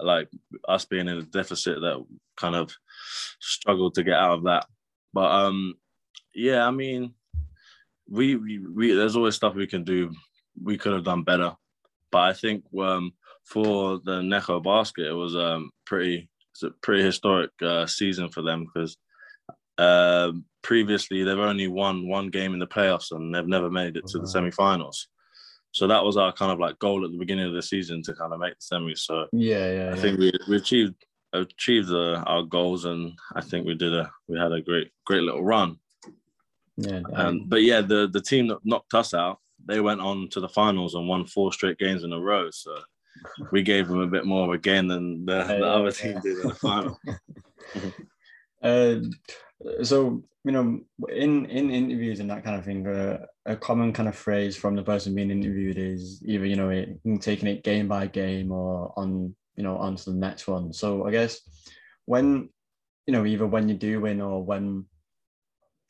like 0.00 0.28
us 0.68 0.84
being 0.84 1.08
in 1.08 1.18
a 1.18 1.22
deficit 1.22 1.80
that 1.80 2.04
kind 2.36 2.54
of 2.54 2.74
struggled 3.40 3.94
to 3.94 4.02
get 4.02 4.14
out 4.14 4.38
of 4.38 4.44
that. 4.44 4.66
But 5.12 5.30
um, 5.30 5.74
yeah, 6.34 6.66
I 6.66 6.70
mean, 6.70 7.14
we, 8.08 8.36
we, 8.36 8.58
we 8.58 8.92
there's 8.92 9.16
always 9.16 9.36
stuff 9.36 9.54
we 9.54 9.66
can 9.66 9.84
do. 9.84 10.12
We 10.62 10.76
could 10.76 10.92
have 10.92 11.04
done 11.04 11.22
better, 11.22 11.52
but 12.12 12.18
I 12.18 12.32
think 12.32 12.64
um, 12.78 13.12
for 13.44 13.98
the 14.04 14.20
Nässjö 14.20 14.62
basket, 14.62 15.06
it 15.06 15.12
was 15.12 15.34
um 15.34 15.70
pretty 15.84 16.28
it's 16.54 16.62
a 16.62 16.70
pretty 16.82 17.02
historic 17.02 17.50
uh, 17.62 17.84
season 17.86 18.28
for 18.28 18.42
them 18.42 18.64
because 18.64 18.96
uh, 19.78 20.30
previously 20.62 21.24
they've 21.24 21.38
only 21.38 21.66
won 21.66 22.08
one 22.08 22.30
game 22.30 22.54
in 22.54 22.60
the 22.60 22.66
playoffs 22.66 23.10
and 23.10 23.34
they've 23.34 23.46
never 23.46 23.70
made 23.70 23.96
it 23.96 24.06
to 24.06 24.18
the 24.18 24.24
semifinals. 24.24 25.06
So 25.72 25.88
that 25.88 26.04
was 26.04 26.16
our 26.16 26.32
kind 26.32 26.52
of 26.52 26.60
like 26.60 26.78
goal 26.78 27.04
at 27.04 27.10
the 27.10 27.18
beginning 27.18 27.48
of 27.48 27.54
the 27.54 27.62
season 27.62 28.02
to 28.02 28.14
kind 28.14 28.32
of 28.32 28.38
make 28.38 28.54
the 28.54 28.76
semis. 28.76 29.00
So 29.00 29.26
yeah, 29.32 29.72
yeah, 29.72 29.82
I 29.90 29.94
yeah. 29.94 29.96
think 29.96 30.18
we, 30.18 30.32
we 30.48 30.56
achieved 30.56 30.94
achieved 31.32 31.90
uh, 31.90 32.22
our 32.28 32.44
goals 32.44 32.84
and 32.84 33.12
I 33.34 33.40
think 33.40 33.66
we 33.66 33.74
did 33.74 33.92
a 33.92 34.08
we 34.28 34.38
had 34.38 34.52
a 34.52 34.60
great 34.60 34.92
great 35.04 35.22
little 35.22 35.42
run. 35.42 35.78
Yeah. 36.76 37.00
Um, 37.12 37.46
but 37.48 37.62
yeah, 37.62 37.80
the 37.80 38.08
the 38.12 38.20
team 38.20 38.46
that 38.48 38.58
knocked 38.64 38.94
us 38.94 39.14
out, 39.14 39.40
they 39.66 39.80
went 39.80 40.00
on 40.00 40.28
to 40.30 40.40
the 40.40 40.48
finals 40.48 40.94
and 40.94 41.08
won 41.08 41.26
four 41.26 41.52
straight 41.52 41.78
games 41.78 42.04
in 42.04 42.12
a 42.12 42.20
row. 42.20 42.50
So 42.52 42.76
we 43.52 43.62
gave 43.62 43.88
them 43.88 44.00
a 44.00 44.06
bit 44.06 44.26
more 44.26 44.44
of 44.44 44.50
a 44.50 44.58
game 44.58 44.88
than 44.88 45.24
the, 45.24 45.42
the 45.44 45.66
other 45.66 45.92
team 45.92 46.20
did 46.20 46.38
in 46.38 46.48
the 46.48 46.54
final. 46.54 46.98
uh, 48.62 48.96
so 49.82 50.22
you 50.44 50.52
know, 50.52 50.80
in 51.08 51.46
in 51.46 51.70
interviews 51.70 52.20
and 52.20 52.30
that 52.30 52.44
kind 52.44 52.56
of 52.56 52.64
thing, 52.64 52.86
uh, 52.86 53.24
a 53.46 53.56
common 53.56 53.92
kind 53.92 54.08
of 54.08 54.14
phrase 54.14 54.56
from 54.56 54.76
the 54.76 54.82
person 54.82 55.14
being 55.14 55.30
interviewed 55.30 55.78
is 55.78 56.22
either 56.26 56.44
you 56.44 56.56
know 56.56 56.68
it, 56.68 56.98
taking 57.20 57.48
it 57.48 57.64
game 57.64 57.88
by 57.88 58.06
game 58.06 58.52
or 58.52 58.92
on 58.96 59.34
you 59.56 59.62
know 59.62 59.78
onto 59.78 60.10
the 60.10 60.16
next 60.16 60.46
one. 60.46 60.72
So 60.72 61.06
I 61.06 61.10
guess 61.12 61.40
when 62.04 62.50
you 63.06 63.12
know 63.12 63.24
either 63.24 63.46
when 63.46 63.68
you 63.70 63.74
do 63.74 64.02
win 64.02 64.20
or 64.20 64.44
when 64.44 64.84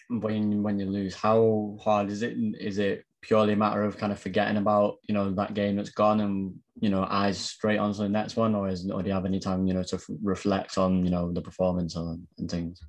when 0.09 0.63
when 0.63 0.79
you 0.79 0.87
lose, 0.87 1.17
how 1.17 1.77
hard 1.83 2.09
is 2.11 2.23
it? 2.23 2.37
Is 2.61 2.79
it 2.79 3.05
purely 3.27 3.55
a 3.55 3.57
matter 3.57 3.83
of 3.83 3.97
kind 3.97 4.13
of 4.13 4.21
forgetting 4.21 4.57
about 4.57 4.97
you 5.09 5.15
know 5.15 5.31
that 5.33 5.55
game 5.55 5.77
that's 5.77 5.91
gone 5.91 6.21
and 6.21 6.55
you 6.81 6.91
know 6.91 7.07
eyes 7.09 7.39
straight 7.39 7.79
on 7.79 7.93
to 7.93 8.03
the 8.03 8.09
next 8.09 8.37
one, 8.37 8.55
or 8.55 8.69
is 8.69 8.91
or 8.91 9.03
do 9.03 9.09
you 9.09 9.15
have 9.15 9.27
any 9.27 9.41
time 9.41 9.67
you 9.67 9.75
know 9.75 9.83
to 9.83 9.97
f- 9.97 10.07
reflect 10.23 10.79
on 10.79 11.05
you 11.05 11.11
know 11.11 11.33
the 11.33 11.41
performance 11.41 11.97
and, 11.97 12.27
and 12.39 12.51
things? 12.51 12.81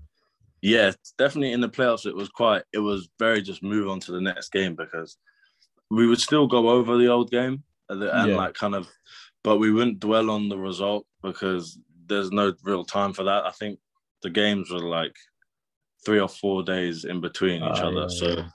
yeah, 0.66 0.92
definitely 1.20 1.52
in 1.52 1.62
the 1.62 1.70
playoffs, 1.70 2.08
it 2.08 2.16
was 2.16 2.28
quite, 2.28 2.64
it 2.74 2.80
was 2.80 3.08
very 3.20 3.40
just 3.40 3.62
move 3.62 3.88
on 3.88 4.00
to 4.00 4.12
the 4.12 4.20
next 4.20 4.52
game 4.52 4.76
because 4.76 5.16
we 5.92 6.08
would 6.08 6.20
still 6.20 6.48
go 6.48 6.70
over 6.70 6.98
the 6.98 7.08
old 7.08 7.30
game 7.30 7.62
and, 7.88 8.02
yeah. 8.02 8.36
like 8.36 8.56
kind 8.56 8.74
of, 8.74 8.88
but 9.44 9.58
we 9.58 9.72
wouldn't 9.72 10.00
dwell 10.00 10.32
on 10.32 10.50
the 10.50 10.58
result 10.58 11.06
because 11.22 11.78
there's 12.08 12.32
no 12.32 12.52
real 12.64 12.84
time 12.84 13.14
for 13.14 13.24
that. 13.26 13.46
I 13.46 13.52
think 13.52 13.78
the 14.24 14.32
games 14.32 14.72
were 14.72 14.80
like 14.80 15.16
three 16.04 16.20
or 16.20 16.28
four 16.28 16.64
days 16.64 17.06
in 17.06 17.22
between 17.22 17.62
each 17.62 17.82
uh, 17.82 17.90
other. 17.90 18.02
Yeah, 18.02 18.08
so 18.08 18.28
yeah. 18.30 18.48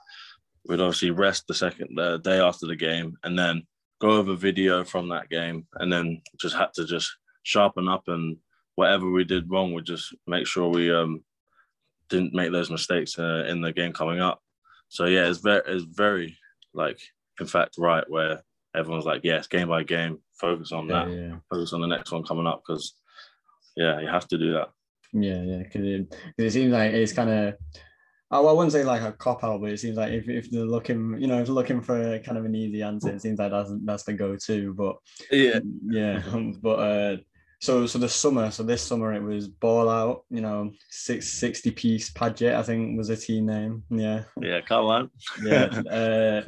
We'd 0.67 0.79
obviously 0.79 1.11
rest 1.11 1.45
the 1.47 1.53
second 1.53 1.89
the 1.95 2.17
day 2.19 2.39
after 2.39 2.67
the 2.67 2.75
game 2.75 3.17
and 3.23 3.37
then 3.37 3.63
go 3.99 4.11
over 4.11 4.35
video 4.35 4.83
from 4.83 5.09
that 5.09 5.29
game 5.29 5.65
and 5.75 5.91
then 5.91 6.21
just 6.39 6.55
had 6.55 6.73
to 6.73 6.85
just 6.85 7.09
sharpen 7.43 7.87
up 7.87 8.03
and 8.07 8.37
whatever 8.75 9.09
we 9.09 9.23
did 9.23 9.49
wrong, 9.49 9.73
we 9.73 9.81
just 9.81 10.15
make 10.27 10.47
sure 10.47 10.69
we 10.69 10.93
um 10.93 11.23
didn't 12.09 12.33
make 12.33 12.51
those 12.51 12.69
mistakes 12.69 13.17
uh, 13.17 13.45
in 13.47 13.61
the 13.61 13.71
game 13.71 13.93
coming 13.93 14.19
up. 14.19 14.41
So 14.89 15.05
yeah, 15.05 15.27
it's 15.27 15.39
very, 15.39 15.61
it's 15.67 15.85
very 15.85 16.37
like, 16.73 16.99
in 17.39 17.47
fact, 17.47 17.75
right 17.77 18.03
where 18.09 18.43
everyone's 18.75 19.05
like, 19.05 19.21
yes, 19.23 19.47
game 19.47 19.69
by 19.69 19.83
game, 19.83 20.19
focus 20.33 20.71
on 20.71 20.87
that, 20.87 21.09
yeah. 21.09 21.35
focus 21.49 21.73
on 21.73 21.81
the 21.81 21.87
next 21.87 22.11
one 22.11 22.23
coming 22.23 22.47
up 22.47 22.63
because, 22.65 22.93
yeah, 23.77 23.99
you 24.01 24.07
have 24.07 24.27
to 24.27 24.37
do 24.37 24.53
that. 24.53 24.69
Yeah, 25.13 25.41
yeah, 25.41 25.57
because 25.59 25.85
it, 25.85 26.15
it 26.37 26.51
seems 26.51 26.73
like 26.73 26.91
it's 26.91 27.13
kind 27.13 27.29
of. 27.29 27.55
I, 28.31 28.39
I 28.39 28.51
wouldn't 28.51 28.71
say 28.71 28.83
like 28.83 29.01
a 29.01 29.11
cop 29.11 29.43
out, 29.43 29.61
but 29.61 29.71
it 29.71 29.79
seems 29.79 29.97
like 29.97 30.13
if, 30.13 30.27
if 30.29 30.49
they're 30.49 30.61
looking, 30.65 31.17
you 31.19 31.27
know, 31.27 31.39
if 31.39 31.47
they're 31.47 31.53
looking 31.53 31.81
for 31.81 32.17
kind 32.19 32.37
of 32.37 32.45
an 32.45 32.55
easy 32.55 32.81
answer, 32.81 33.09
it 33.09 33.21
seems 33.21 33.37
like 33.39 33.51
that's 33.51 33.71
that's 33.83 34.03
the 34.03 34.13
go-to. 34.13 34.73
But 34.73 34.95
Yeah. 35.31 35.59
yeah, 35.87 36.21
but 36.61 36.79
uh, 36.79 37.17
so 37.59 37.85
so 37.85 37.99
the 37.99 38.09
summer, 38.09 38.49
so 38.49 38.63
this 38.63 38.81
summer 38.81 39.13
it 39.13 39.21
was 39.21 39.47
ball 39.47 39.89
out, 39.89 40.23
you 40.29 40.41
know, 40.41 40.71
six 40.89 41.33
sixty 41.33 41.71
piece 41.71 42.09
Paget, 42.09 42.55
I 42.55 42.63
think 42.63 42.97
was 42.97 43.09
a 43.09 43.17
team 43.17 43.45
name. 43.45 43.83
Yeah, 43.89 44.23
Yeah, 44.41 44.61
come 44.61 44.85
on. 44.85 45.09
yeah. 45.43 45.65
uh, 45.91 46.41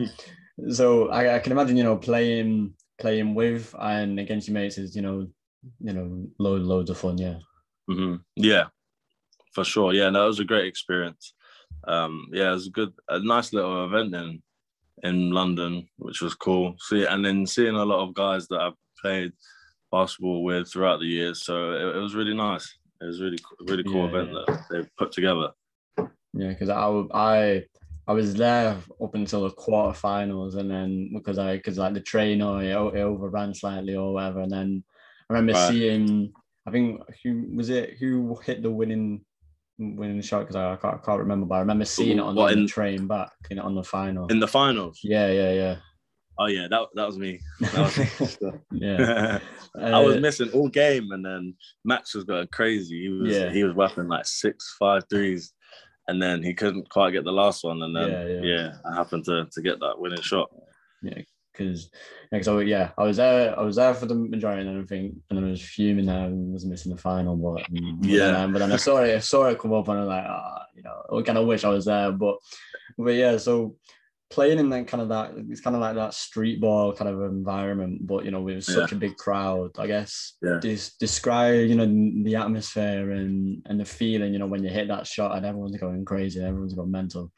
so 0.70 1.10
I, 1.10 1.36
I 1.36 1.40
can 1.40 1.52
imagine, 1.52 1.78
you 1.78 1.84
know, 1.84 1.98
playing 1.98 2.74
playing 3.00 3.36
with 3.36 3.76
and 3.80 4.20
against 4.20 4.48
your 4.48 4.54
mates 4.54 4.78
is, 4.78 4.96
you 4.96 5.02
know, 5.02 5.28
you 5.82 5.94
know, 5.94 6.28
loads 6.40 6.66
loads 6.66 6.90
of 6.90 6.98
fun. 6.98 7.18
Yeah. 7.18 7.40
hmm 7.88 8.16
Yeah, 8.36 8.66
for 9.54 9.64
sure. 9.64 9.94
Yeah, 9.94 10.10
no, 10.10 10.24
it 10.24 10.28
was 10.28 10.40
a 10.40 10.46
great 10.46 10.66
experience. 10.68 11.34
Um, 11.88 12.28
yeah, 12.32 12.50
it 12.50 12.54
was 12.54 12.68
a 12.68 12.72
good, 12.72 12.94
a 13.10 13.20
nice 13.20 13.54
little 13.54 13.86
event 13.86 14.16
in 14.16 14.42
in 15.04 15.32
London, 15.32 15.88
which 15.98 16.22
was 16.22 16.36
cool. 16.36 16.76
See, 16.80 17.06
and 17.06 17.26
then 17.26 17.46
seeing 17.46 17.76
a 17.76 17.84
lot 17.86 18.08
of 18.08 18.14
guys 18.14 18.48
that 18.48 18.62
I've 18.62 18.74
played 19.02 19.34
basketball 19.92 20.44
with 20.44 20.72
throughout 20.72 21.00
the 21.00 21.06
years, 21.06 21.44
so 21.44 21.72
it, 21.72 21.96
it 21.98 22.00
was 22.00 22.16
really 22.16 22.34
nice. 22.36 22.78
It 23.02 23.06
was 23.06 23.22
really, 23.22 23.38
really 23.62 23.84
cool 23.84 24.06
Yeah, 24.06 24.20
event 24.20 24.32
yeah. 24.34 24.46
that 24.46 24.66
they 24.70 24.90
put 24.98 25.12
together. 25.12 25.50
Yeah, 26.34 26.50
because 26.50 26.70
I, 26.70 26.88
I, 27.14 27.64
I 28.08 28.14
was 28.14 28.34
there 28.34 28.78
up 29.02 29.16
until 29.16 29.44
the 29.44 29.56
quarterfinals, 29.56 30.56
and 30.56 30.70
then 30.72 31.12
because 31.14 31.38
I 31.38 31.58
because 31.58 31.78
like 31.78 31.94
the 31.94 32.02
train 32.02 32.42
or 32.42 32.64
it, 32.64 32.70
it 32.72 33.02
overran 33.02 33.54
slightly 33.54 33.96
or 33.96 34.14
whatever, 34.14 34.42
and 34.42 34.52
then 34.52 34.84
I 35.30 35.34
remember 35.34 35.54
Right. 35.54 35.70
seeing 35.70 36.32
I 36.66 36.72
think 36.72 37.02
who 37.24 37.46
was 37.56 37.70
it 37.70 37.98
who 38.00 38.40
hit 38.46 38.64
the 38.64 38.72
winning 38.72 39.26
winning 39.80 40.22
shot 40.22 40.42
because 40.42 40.56
I, 40.56 40.74
I 40.74 40.76
can't, 40.76 40.96
I 40.96 41.06
can't 41.06 41.20
remember, 41.20 41.46
but 41.46 41.56
I 41.56 41.60
remember 41.60 41.86
seeing 41.86 42.18
it 42.18 42.22
on 42.22 42.36
What, 42.36 42.54
the 42.54 42.60
in- 42.62 42.68
train 42.68 43.08
back 43.08 43.32
in 43.50 43.60
on 43.60 43.76
the 43.76 43.84
final. 43.84 44.28
In 44.28 44.40
the 44.40 44.48
finals. 44.48 45.00
yeah, 45.04 45.28
yeah, 45.32 45.52
yeah. 45.54 45.76
Oh 46.40 46.48
yeah, 46.48 46.68
that 46.70 46.88
that 46.96 47.06
was 47.06 47.18
me. 47.20 47.40
That 47.60 47.74
was 47.76 48.38
yeah, 48.72 48.98
me. 48.98 48.98
yeah. 49.06 49.40
I 49.80 50.00
was 50.00 50.16
Uh, 50.16 50.20
missing 50.20 50.50
all 50.52 50.68
game, 50.68 51.12
and 51.12 51.24
then 51.24 51.54
Max 51.86 52.16
was 52.16 52.24
going 52.24 52.48
crazy. 52.48 53.04
He 53.04 53.10
was 53.10 53.32
Yeah. 53.32 53.52
he 53.52 53.64
was 53.64 53.76
whapping 53.76 54.08
like 54.08 54.26
six, 54.26 54.76
five 54.80 55.04
threes, 55.12 55.54
and 56.08 56.20
then 56.22 56.42
he 56.42 56.54
couldn't 56.56 56.90
quite 56.90 57.12
get 57.12 57.24
the 57.24 57.32
last 57.32 57.64
one. 57.64 57.82
And 57.84 57.96
then 57.96 58.10
Yeah, 58.10 58.26
yeah, 58.26 58.42
yeah. 58.42 58.74
I 58.84 58.96
happened 58.96 59.26
to 59.26 59.46
to 59.52 59.62
get 59.62 59.80
that 59.82 60.00
winning 60.00 60.22
shot. 60.22 60.50
Because 61.54 61.90
yeah, 62.32 62.40
'cause 62.40 62.48
I, 62.48 62.62
yeah, 62.62 62.92
I 62.98 63.04
was 63.04 63.18
there. 63.18 63.58
I 63.58 63.62
was 63.64 63.76
there 63.76 63.94
for 63.94 64.06
the 64.08 64.16
majority 64.16 64.62
and 64.62 64.70
everything, 64.72 65.22
and 65.30 65.40
I 65.40 65.50
was 65.50 65.62
fuming 65.62 66.08
that 66.08 66.18
I 66.24 66.28
was 66.30 66.66
missing 66.66 66.92
the 66.92 66.98
final. 67.02 67.36
But 67.38 67.68
um, 67.70 68.00
Yeah. 68.04 68.32
then, 68.32 68.52
but 68.54 68.60
then 68.60 68.72
I 68.72 68.78
saw 68.78 68.98
it. 69.04 69.16
I 69.16 69.20
saw 69.20 69.46
it 69.46 69.60
come 69.60 69.74
up, 69.74 69.88
and 69.88 69.98
I 69.98 70.02
was 70.02 70.10
like, 70.10 70.26
ah, 70.28 70.66
you 70.76 70.84
know, 70.84 71.18
I 71.18 71.22
kind 71.22 71.38
of 71.38 71.46
wish 71.48 71.64
I 71.64 71.70
was 71.70 71.86
there. 71.86 72.12
But 72.12 72.38
but 72.98 73.12
yeah, 73.12 73.38
so 73.38 73.78
playing 74.30 74.58
in 74.58 74.68
that 74.70 74.88
kind 74.88 75.00
of 75.04 75.10
that 75.10 75.32
it's 75.48 75.62
kind 75.62 75.76
of 75.76 75.82
like 75.84 75.94
that 75.94 76.12
street 76.12 76.60
ball 76.60 76.92
kind 76.92 77.08
of 77.08 77.22
environment, 77.22 78.08
but 78.08 78.26
you 78.26 78.32
know, 78.32 78.42
with 78.42 78.64
such 78.64 78.92
a 78.92 78.96
big 78.96 79.16
crowd, 79.16 79.70
I 79.78 79.86
guess. 79.86 80.34
Yeah. 80.42 80.58
Des- 80.60 80.90
describe 81.00 81.68
you 81.70 81.76
know 81.76 81.86
the 82.24 82.36
atmosphere 82.38 83.12
and 83.12 83.62
and 83.68 83.80
the 83.80 83.86
feeling 83.86 84.34
you 84.34 84.40
know 84.40 84.48
when 84.48 84.64
you 84.64 84.72
hit 84.72 84.88
that 84.88 85.06
shot 85.06 85.36
and 85.38 85.46
everyone's 85.46 85.78
going 85.78 86.04
crazy, 86.04 86.42
everyone's 86.42 86.74
going 86.74 86.90
mental. 86.90 87.32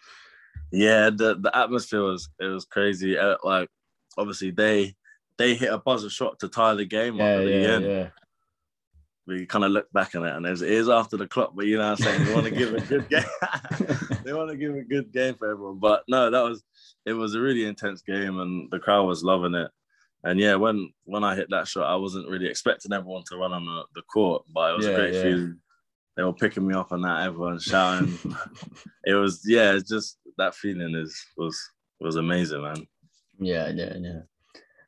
Yeah, 0.72 1.10
the 1.10 1.36
the 1.36 1.52
atmosphere 1.56 2.02
was 2.02 2.30
it 2.40 2.46
was 2.46 2.64
crazy. 2.66 3.18
Uh, 3.18 3.36
like 3.44 3.70
obviously 4.18 4.52
they 4.52 4.96
they 5.38 5.56
hit 5.56 5.72
a 5.74 5.78
buzzer 5.78 6.10
shot 6.10 6.40
to 6.40 6.48
tie 6.48 6.74
the 6.76 6.86
game 6.86 7.16
Yeah, 7.18 7.24
up 7.34 7.40
at 7.40 7.46
the 7.46 7.52
yeah, 7.52 7.68
end. 7.76 7.86
yeah. 7.86 8.10
We 9.28 9.46
kind 9.48 9.66
of 9.66 9.72
look 9.72 9.92
back 9.92 10.14
on 10.14 10.24
it, 10.26 10.36
and 10.36 10.46
it 10.46 10.62
it 10.62 10.70
is 10.72 10.88
after 10.88 11.18
the 11.18 11.28
clock, 11.28 11.54
but 11.56 11.66
you 11.66 11.78
know 11.78 11.84
what 11.92 11.92
I'm 11.92 11.98
saying 11.98 12.26
they 12.26 12.34
want 12.34 12.46
to 12.46 12.52
give 12.52 12.74
a 12.76 12.80
good 12.82 13.10
game. 13.10 13.24
they 14.24 14.34
want 14.34 14.52
to 14.52 14.56
give 14.58 14.76
a 14.76 14.84
good 14.84 15.12
game 15.12 15.34
for 15.34 15.50
everyone. 15.50 15.80
But 15.80 16.04
no, 16.08 16.30
that 16.30 16.44
was 16.44 16.64
it 17.06 17.14
was 17.14 17.34
a 17.34 17.42
really 17.42 17.66
intense 17.66 18.02
game, 18.04 18.40
and 18.40 18.70
the 18.70 18.80
crowd 18.80 19.06
was 19.08 19.24
loving 19.24 19.56
it. 19.56 19.72
And 20.24 20.40
yeah, 20.40 20.56
when 20.56 20.94
when 21.06 21.24
I 21.24 21.36
hit 21.36 21.50
that 21.50 21.68
shot, 21.68 21.90
I 21.92 21.96
wasn't 21.96 22.30
really 22.30 22.48
expecting 22.48 22.94
everyone 22.94 23.24
to 23.30 23.38
run 23.38 23.52
on 23.52 23.66
the, 23.66 23.84
the 23.96 24.02
court, 24.04 24.44
but 24.54 24.72
it 24.72 24.78
was 24.78 24.86
Yeah, 24.86 24.92
a 24.92 24.96
great 24.96 25.14
yeah. 25.16 25.22
feeling. 25.24 25.60
They 26.16 26.24
were 26.24 26.34
picking 26.34 26.66
me 26.68 26.76
up 26.76 26.92
on 26.92 27.02
that, 27.02 27.26
everyone 27.26 27.60
shouting. 27.60 28.18
it 29.06 29.16
was 29.16 29.42
yeah, 29.48 29.74
it's 29.74 29.90
just 29.90 30.20
that 30.38 30.54
feeling 30.54 30.94
is 30.96 31.20
was 31.36 31.60
was 32.00 32.16
amazing, 32.16 32.62
man. 32.62 32.86
Yeah, 33.40 33.70
yeah, 33.70 33.94
yeah. 33.98 34.20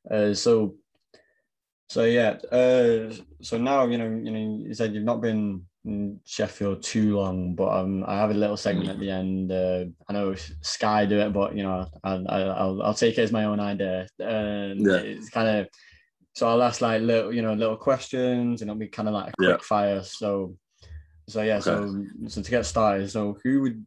Uh, 0.10 0.34
so, 0.34 0.76
so 1.90 2.04
yeah. 2.06 2.38
Uh, 2.52 3.14
so 3.42 3.58
now 3.58 3.86
you 3.88 3.98
know, 3.98 4.10
you 4.10 4.32
know, 4.32 4.66
you 4.68 4.74
said 4.74 4.94
you've 4.94 5.04
not 5.04 5.22
been 5.22 5.66
in 5.86 6.20
Sheffield 6.26 6.84
too 6.84 7.18
long, 7.18 7.56
but 7.56 7.70
um, 7.70 8.04
I 8.08 8.16
have 8.16 8.32
a 8.32 8.34
little 8.34 8.58
segment 8.58 8.90
at 8.90 9.00
the 9.00 9.10
end. 9.10 9.52
Uh, 9.52 9.86
I 10.08 10.14
know 10.14 10.36
Sky 10.62 11.06
do 11.06 11.20
it, 11.20 11.34
but 11.34 11.56
you 11.56 11.64
know, 11.64 11.88
I, 12.04 12.14
I, 12.14 12.42
I'll 12.42 12.82
I'll 12.82 12.94
take 12.94 13.18
it 13.18 13.22
as 13.22 13.32
my 13.32 13.46
own 13.46 13.60
idea. 13.60 14.08
And 14.20 14.86
Yeah. 14.86 14.98
it's 14.98 15.30
kind 15.30 15.48
of 15.48 15.68
so 16.38 16.48
I'll 16.48 16.62
ask 16.62 16.82
like 16.82 17.02
little, 17.02 17.34
you 17.34 17.42
know, 17.42 17.54
little 17.54 17.78
questions, 17.78 18.62
and 18.62 18.70
it'll 18.70 18.80
be 18.80 18.88
kind 18.88 19.08
of 19.08 19.16
like 19.16 19.30
a 19.30 19.44
Yeah. 19.44 19.54
quick 19.54 19.64
fire. 19.64 20.04
So, 20.04 20.56
so 21.28 21.42
yeah. 21.42 21.60
So, 21.60 22.06
so 22.28 22.44
to 22.44 22.52
get 22.52 22.66
started, 22.66 23.10
so 23.10 23.38
who 23.44 23.62
would 23.62 23.86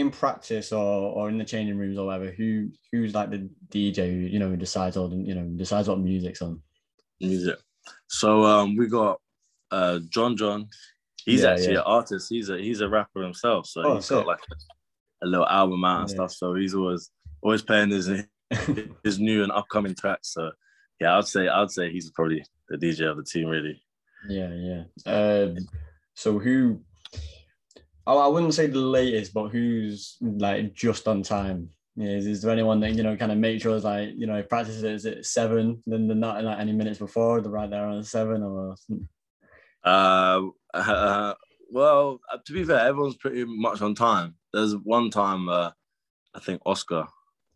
in 0.00 0.10
practice 0.10 0.72
or 0.72 1.12
or 1.12 1.28
in 1.28 1.38
the 1.38 1.44
changing 1.44 1.78
rooms 1.78 1.98
or 1.98 2.06
whatever, 2.06 2.30
who 2.30 2.68
who's 2.92 3.14
like 3.14 3.30
the 3.30 3.48
DJ 3.70 4.10
who 4.10 4.26
you 4.26 4.38
know 4.38 4.48
who 4.48 4.56
decides 4.56 4.96
all 4.96 5.08
the 5.08 5.16
you 5.16 5.34
know 5.34 5.44
decides 5.56 5.88
what 5.88 5.98
music's 6.00 6.42
on? 6.42 6.60
Music. 7.20 7.56
So 8.08 8.44
um, 8.44 8.76
we 8.76 8.86
got 8.88 9.20
uh, 9.70 10.00
John 10.08 10.36
John. 10.36 10.68
He's 11.24 11.42
Yeah, 11.42 11.50
actually 11.50 11.72
yeah. 11.74 11.78
an 11.80 11.84
artist. 11.86 12.26
He's 12.30 12.48
a 12.48 12.58
he's 12.58 12.80
a 12.80 12.88
rapper 12.88 13.22
himself. 13.22 13.66
So 13.66 13.82
Oh, 13.84 13.94
he's 13.96 14.06
sick. 14.06 14.16
got 14.18 14.26
like 14.26 14.40
a, 15.22 15.26
a 15.26 15.28
little 15.28 15.46
album 15.46 15.84
out 15.84 16.00
and 16.02 16.10
Yeah. 16.10 16.14
stuff. 16.14 16.32
So 16.32 16.54
he's 16.54 16.74
always 16.74 17.10
always 17.42 17.62
playing 17.62 17.90
his 17.90 18.08
his 19.04 19.18
new 19.18 19.42
and 19.42 19.52
upcoming 19.52 19.94
tracks. 19.94 20.32
So 20.32 20.50
yeah, 21.00 21.16
I'd 21.18 21.26
say 21.26 21.48
I'd 21.48 21.70
say 21.70 21.90
he's 21.92 22.10
probably 22.12 22.44
the 22.68 22.76
DJ 22.78 23.10
of 23.10 23.16
the 23.16 23.24
team, 23.24 23.48
really. 23.48 23.80
yeah, 24.28 24.52
yeah. 24.54 24.82
Um, 25.06 25.56
so 26.14 26.38
who? 26.38 26.80
I 28.16 28.26
wouldn't 28.26 28.54
say 28.54 28.66
the 28.66 28.78
latest, 28.78 29.34
but 29.34 29.48
who's 29.48 30.16
like 30.20 30.72
just 30.72 31.06
on 31.06 31.22
time? 31.22 31.70
Is, 31.98 32.26
is 32.26 32.42
there 32.42 32.52
anyone 32.52 32.80
that 32.80 32.94
you 32.94 33.02
know 33.02 33.16
kind 33.16 33.32
of 33.32 33.38
make 33.38 33.60
sure 33.60 33.78
like 33.80 34.10
you 34.16 34.26
know 34.26 34.36
if 34.36 34.48
practice 34.48 34.82
is 34.82 35.04
at 35.04 35.26
seven, 35.26 35.82
then 35.86 36.06
they're 36.06 36.16
not 36.16 36.42
like 36.42 36.58
any 36.58 36.72
minutes 36.72 36.98
before, 36.98 37.40
they're 37.40 37.50
right 37.50 37.68
there 37.68 37.84
on 37.84 38.02
seven 38.04 38.42
or 38.42 38.76
Uh, 39.84 40.42
uh, 40.74 41.34
well, 41.70 42.20
uh, 42.32 42.38
to 42.46 42.52
be 42.52 42.64
fair, 42.64 42.80
everyone's 42.80 43.16
pretty 43.16 43.44
much 43.44 43.82
on 43.82 43.94
time. 43.94 44.36
There's 44.52 44.74
one 44.76 45.10
time 45.10 45.48
uh, 45.48 45.72
I 46.34 46.40
think 46.40 46.62
Oscar 46.64 47.06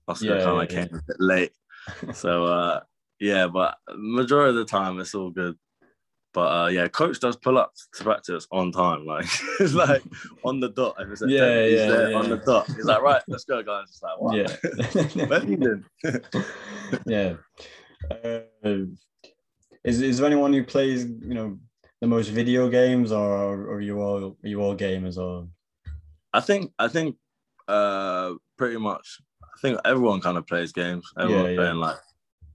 Oscar 0.09 0.37
Yeah, 0.39 0.45
kind 0.45 0.63
of 0.63 0.75
yeah, 0.75 0.85
came 0.87 0.99
a 0.99 1.03
bit 1.07 1.21
late. 1.21 1.53
so 2.13 2.45
uh, 2.47 2.81
yeah, 3.21 3.47
but 3.47 3.77
majority 3.97 4.51
of 4.51 4.57
the 4.57 4.65
time 4.65 4.99
it's 5.01 5.15
all 5.15 5.31
good. 5.31 5.57
But 6.35 6.63
uh, 6.63 6.67
yeah, 6.69 6.89
coach 6.89 7.21
does 7.21 7.37
pull 7.37 7.59
up 7.59 7.73
to 7.95 8.05
practice 8.05 8.47
on 8.51 8.73
time, 8.73 9.05
like 9.05 9.27
it's 9.61 9.75
like 9.75 10.03
on 10.45 10.61
the 10.61 10.71
dot. 10.71 10.97
If 10.99 11.11
it's 11.11 11.23
at 11.23 11.29
Yeah, 11.29 11.41
10, 11.41 11.49
yeah, 11.49 11.87
there 11.87 12.11
yeah. 12.11 12.17
on 12.17 12.31
the 12.31 12.37
dot. 12.39 12.67
He's 12.69 12.85
like, 12.85 13.03
right, 13.03 13.23
let's 13.29 13.45
go, 13.45 13.63
guys. 13.63 13.85
It's 13.89 14.03
like, 14.03 14.21
what? 14.21 14.37
yeah. 14.37 15.27
Where 15.27 15.41
have 15.41 15.51
you 15.51 15.57
been? 15.59 15.85
yeah. 17.07 17.35
Uh, 18.11 18.41
is 19.85 20.01
is 20.01 20.19
there 20.19 20.27
anyone 20.27 20.53
who 20.53 20.65
plays 20.65 21.05
you 21.05 21.35
know 21.35 21.59
the 22.01 22.07
most 22.07 22.29
video 22.29 22.69
games, 22.69 23.13
or, 23.13 23.67
or 23.67 23.75
are 23.75 23.81
you 23.81 24.01
all 24.01 24.37
are 24.43 24.49
you 24.49 24.61
all 24.61 24.77
gamers 24.77 25.19
or? 25.19 25.49
I 26.33 26.41
think 26.41 26.73
I 26.79 26.89
think 26.89 27.17
uh, 27.69 28.33
pretty 28.57 28.79
much. 28.79 29.19
I 29.43 29.61
think 29.61 29.79
everyone 29.85 30.21
kind 30.21 30.39
of 30.39 30.47
plays 30.47 30.73
games. 30.73 31.07
Everyone 31.19 31.51
yeah. 31.51 31.57
playing 31.57 31.77
like 31.77 31.99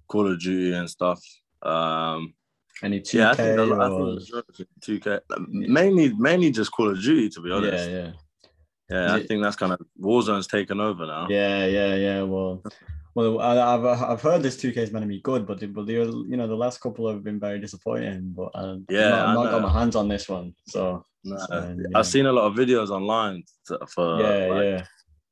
Call 0.07 0.31
of 0.31 0.39
Duty 0.39 0.75
and 0.75 0.89
stuff. 0.89 1.21
Um, 1.61 2.33
Any 2.83 2.99
2K 3.01 3.13
yeah, 3.13 3.31
I 3.31 3.35
think, 3.35 3.57
lot- 3.57 3.81
I 3.81 3.87
or 3.89 4.19
think 4.55 4.69
two 4.81 4.99
K. 4.99 5.19
Mainly, 5.47 6.13
mainly 6.13 6.51
just 6.51 6.71
Call 6.71 6.89
of 6.91 7.01
Duty, 7.01 7.29
to 7.29 7.41
be 7.41 7.51
honest. 7.51 7.89
yeah, 7.89 8.11
Yeah, 8.89 9.05
Is 9.15 9.23
I 9.23 9.25
think 9.27 9.41
that's 9.43 9.55
kind 9.55 9.73
of 9.73 9.79
Warzone's 9.99 10.47
taken 10.47 10.79
over 10.79 11.05
now. 11.07 11.27
yeah, 11.29 11.65
yeah, 11.65 11.95
yeah. 11.95 12.21
Well, 12.21 12.63
well, 13.15 13.39
I, 13.41 13.57
I've 13.75 13.85
I've 13.85 14.21
heard 14.21 14.43
this 14.43 14.57
2K 14.57 14.77
is 14.77 14.91
meant 14.91 15.03
to 15.03 15.07
be 15.09 15.21
good, 15.21 15.47
but 15.47 15.59
the, 15.59 15.65
but 15.67 15.87
the 15.87 15.93
you 15.93 16.37
know 16.37 16.47
the 16.47 16.55
last 16.55 16.79
couple 16.81 17.09
have 17.09 17.23
been 17.23 17.39
very 17.39 17.59
disappointing. 17.59 18.33
But 18.35 18.51
Yeah, 18.89 19.25
I've 19.25 19.33
not, 19.35 19.51
got 19.51 19.61
my 19.63 19.73
hands 19.73 19.95
on 19.95 20.07
this 20.07 20.29
one. 20.29 20.53
So 20.67 21.03
No, 21.23 21.37
So, 21.49 21.75
yeah. 21.79 21.97
I've 21.97 22.05
seen 22.05 22.27
a 22.27 22.31
lot 22.31 22.45
of 22.45 22.53
videos 22.53 22.89
online 22.91 23.43
for 23.65 24.21
yeah, 24.21 24.53
like, 24.53 24.63
yeah, 24.63 24.85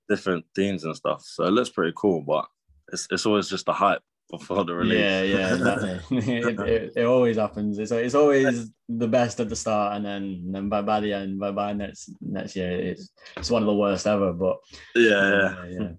different 0.09 0.45
themes 0.55 0.83
and 0.83 0.95
stuff. 0.95 1.21
So 1.23 1.43
it 1.45 1.51
looks 1.51 1.69
pretty 1.69 1.93
cool, 1.95 2.23
but 2.23 2.45
it's 2.91 3.07
it's 3.11 3.25
always 3.27 3.47
just 3.49 3.65
the 3.67 3.73
hype 3.73 4.01
before 4.37 4.63
the 4.65 4.75
release. 4.75 4.99
yeah, 4.99 5.21
yeah. 5.21 5.53
Exactly. 5.53 6.17
it, 6.39 6.59
it, 6.59 6.93
it 6.95 7.05
always 7.05 7.37
happens. 7.37 7.77
It's 7.79 7.91
it's 7.91 8.15
always 8.15 8.71
the 8.87 9.07
best 9.07 9.39
at 9.39 9.49
the 9.49 9.55
start, 9.55 9.95
and 9.95 10.05
then 10.05 10.51
then 10.51 10.69
by, 10.69 10.81
by 10.81 10.99
the 10.99 11.13
end, 11.13 11.39
by 11.39 11.51
by 11.51 11.73
next 11.73 12.11
next 12.21 12.55
year, 12.55 12.71
it's 12.71 13.09
it's 13.37 13.51
one 13.51 13.61
of 13.61 13.67
the 13.67 13.75
worst 13.75 14.07
ever. 14.07 14.33
But 14.33 14.57
yeah, 14.95 15.31
yeah. 15.31 15.65
yeah. 15.79 15.89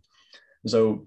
So 0.66 1.06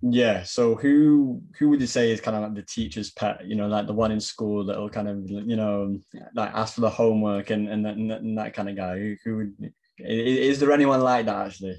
yeah, 0.00 0.44
so 0.44 0.76
who 0.76 1.42
who 1.58 1.70
would 1.70 1.80
you 1.80 1.86
say 1.88 2.12
is 2.12 2.20
kind 2.20 2.36
of 2.36 2.42
like 2.44 2.54
the 2.54 2.62
teacher's 2.62 3.10
pet? 3.10 3.44
You 3.44 3.56
know, 3.56 3.66
like 3.66 3.86
the 3.86 3.92
one 3.92 4.12
in 4.12 4.20
school 4.20 4.64
that'll 4.64 4.90
kind 4.90 5.08
of 5.08 5.28
you 5.28 5.56
know 5.56 5.98
like 6.34 6.52
ask 6.54 6.74
for 6.74 6.82
the 6.82 6.90
homework 6.90 7.50
and 7.50 7.68
and 7.68 7.84
that, 7.84 7.96
and 7.96 8.38
that, 8.38 8.54
kind 8.54 8.68
of 8.68 8.76
guy. 8.76 8.98
Who 8.98 9.16
who 9.24 9.36
would 9.36 9.72
Is, 9.98 10.60
there 10.60 10.70
anyone 10.70 11.00
like 11.00 11.26
that 11.26 11.46
actually? 11.46 11.78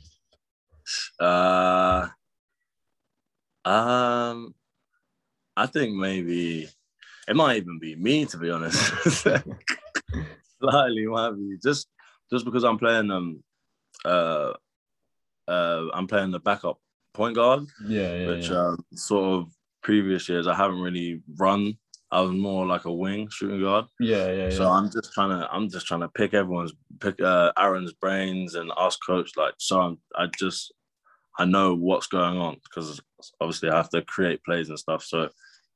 Uh, 1.19 2.07
um, 3.63 4.08
I 5.59 5.65
think 5.65 5.93
maybe 5.93 6.69
it 7.27 7.35
might 7.35 7.57
even 7.57 7.79
be 7.79 7.93
me 7.97 8.25
to 8.27 8.37
be 8.37 8.49
honest. 8.49 8.79
Slightly 10.61 11.05
might 11.05 11.31
be 11.31 11.57
just 11.61 11.89
just 12.31 12.45
because 12.45 12.63
I'm 12.63 12.77
playing 12.77 13.11
um 13.11 13.43
uh 14.05 14.53
uh 15.49 15.85
I'm 15.93 16.07
playing 16.07 16.31
the 16.31 16.39
backup 16.39 16.79
point 17.13 17.35
guard. 17.35 17.65
Yeah, 17.85 18.13
yeah. 18.13 18.27
Which 18.27 18.49
yeah. 18.49 18.67
um, 18.67 18.85
sort 18.93 19.25
of 19.41 19.51
previous 19.83 20.29
years 20.29 20.47
I 20.47 20.55
haven't 20.55 20.79
really 20.79 21.21
run. 21.37 21.77
I 22.09 22.21
was 22.21 22.31
more 22.31 22.65
like 22.65 22.85
a 22.85 22.93
wing 22.93 23.27
shooting 23.29 23.61
guard. 23.61 23.85
Yeah, 23.99 24.31
yeah. 24.31 24.49
So 24.51 24.63
yeah. 24.63 24.71
I'm 24.71 24.89
just 24.89 25.11
trying 25.11 25.37
to 25.37 25.51
I'm 25.51 25.69
just 25.69 25.87
trying 25.87 26.01
to 26.01 26.09
pick 26.09 26.33
everyone's 26.33 26.71
pick 27.01 27.21
uh, 27.21 27.51
Aaron's 27.57 27.91
brains 27.91 28.55
and 28.55 28.71
ask 28.77 28.97
coach 29.05 29.31
like 29.35 29.55
so 29.57 29.81
I'm 29.81 29.97
I 30.15 30.27
just 30.39 30.73
I 31.37 31.43
know 31.43 31.75
what's 31.75 32.07
going 32.07 32.37
on 32.37 32.57
because 32.63 33.01
obviously 33.41 33.69
I 33.69 33.75
have 33.77 33.89
to 33.89 34.01
create 34.03 34.43
plays 34.43 34.69
and 34.69 34.79
stuff. 34.79 35.03
So 35.03 35.29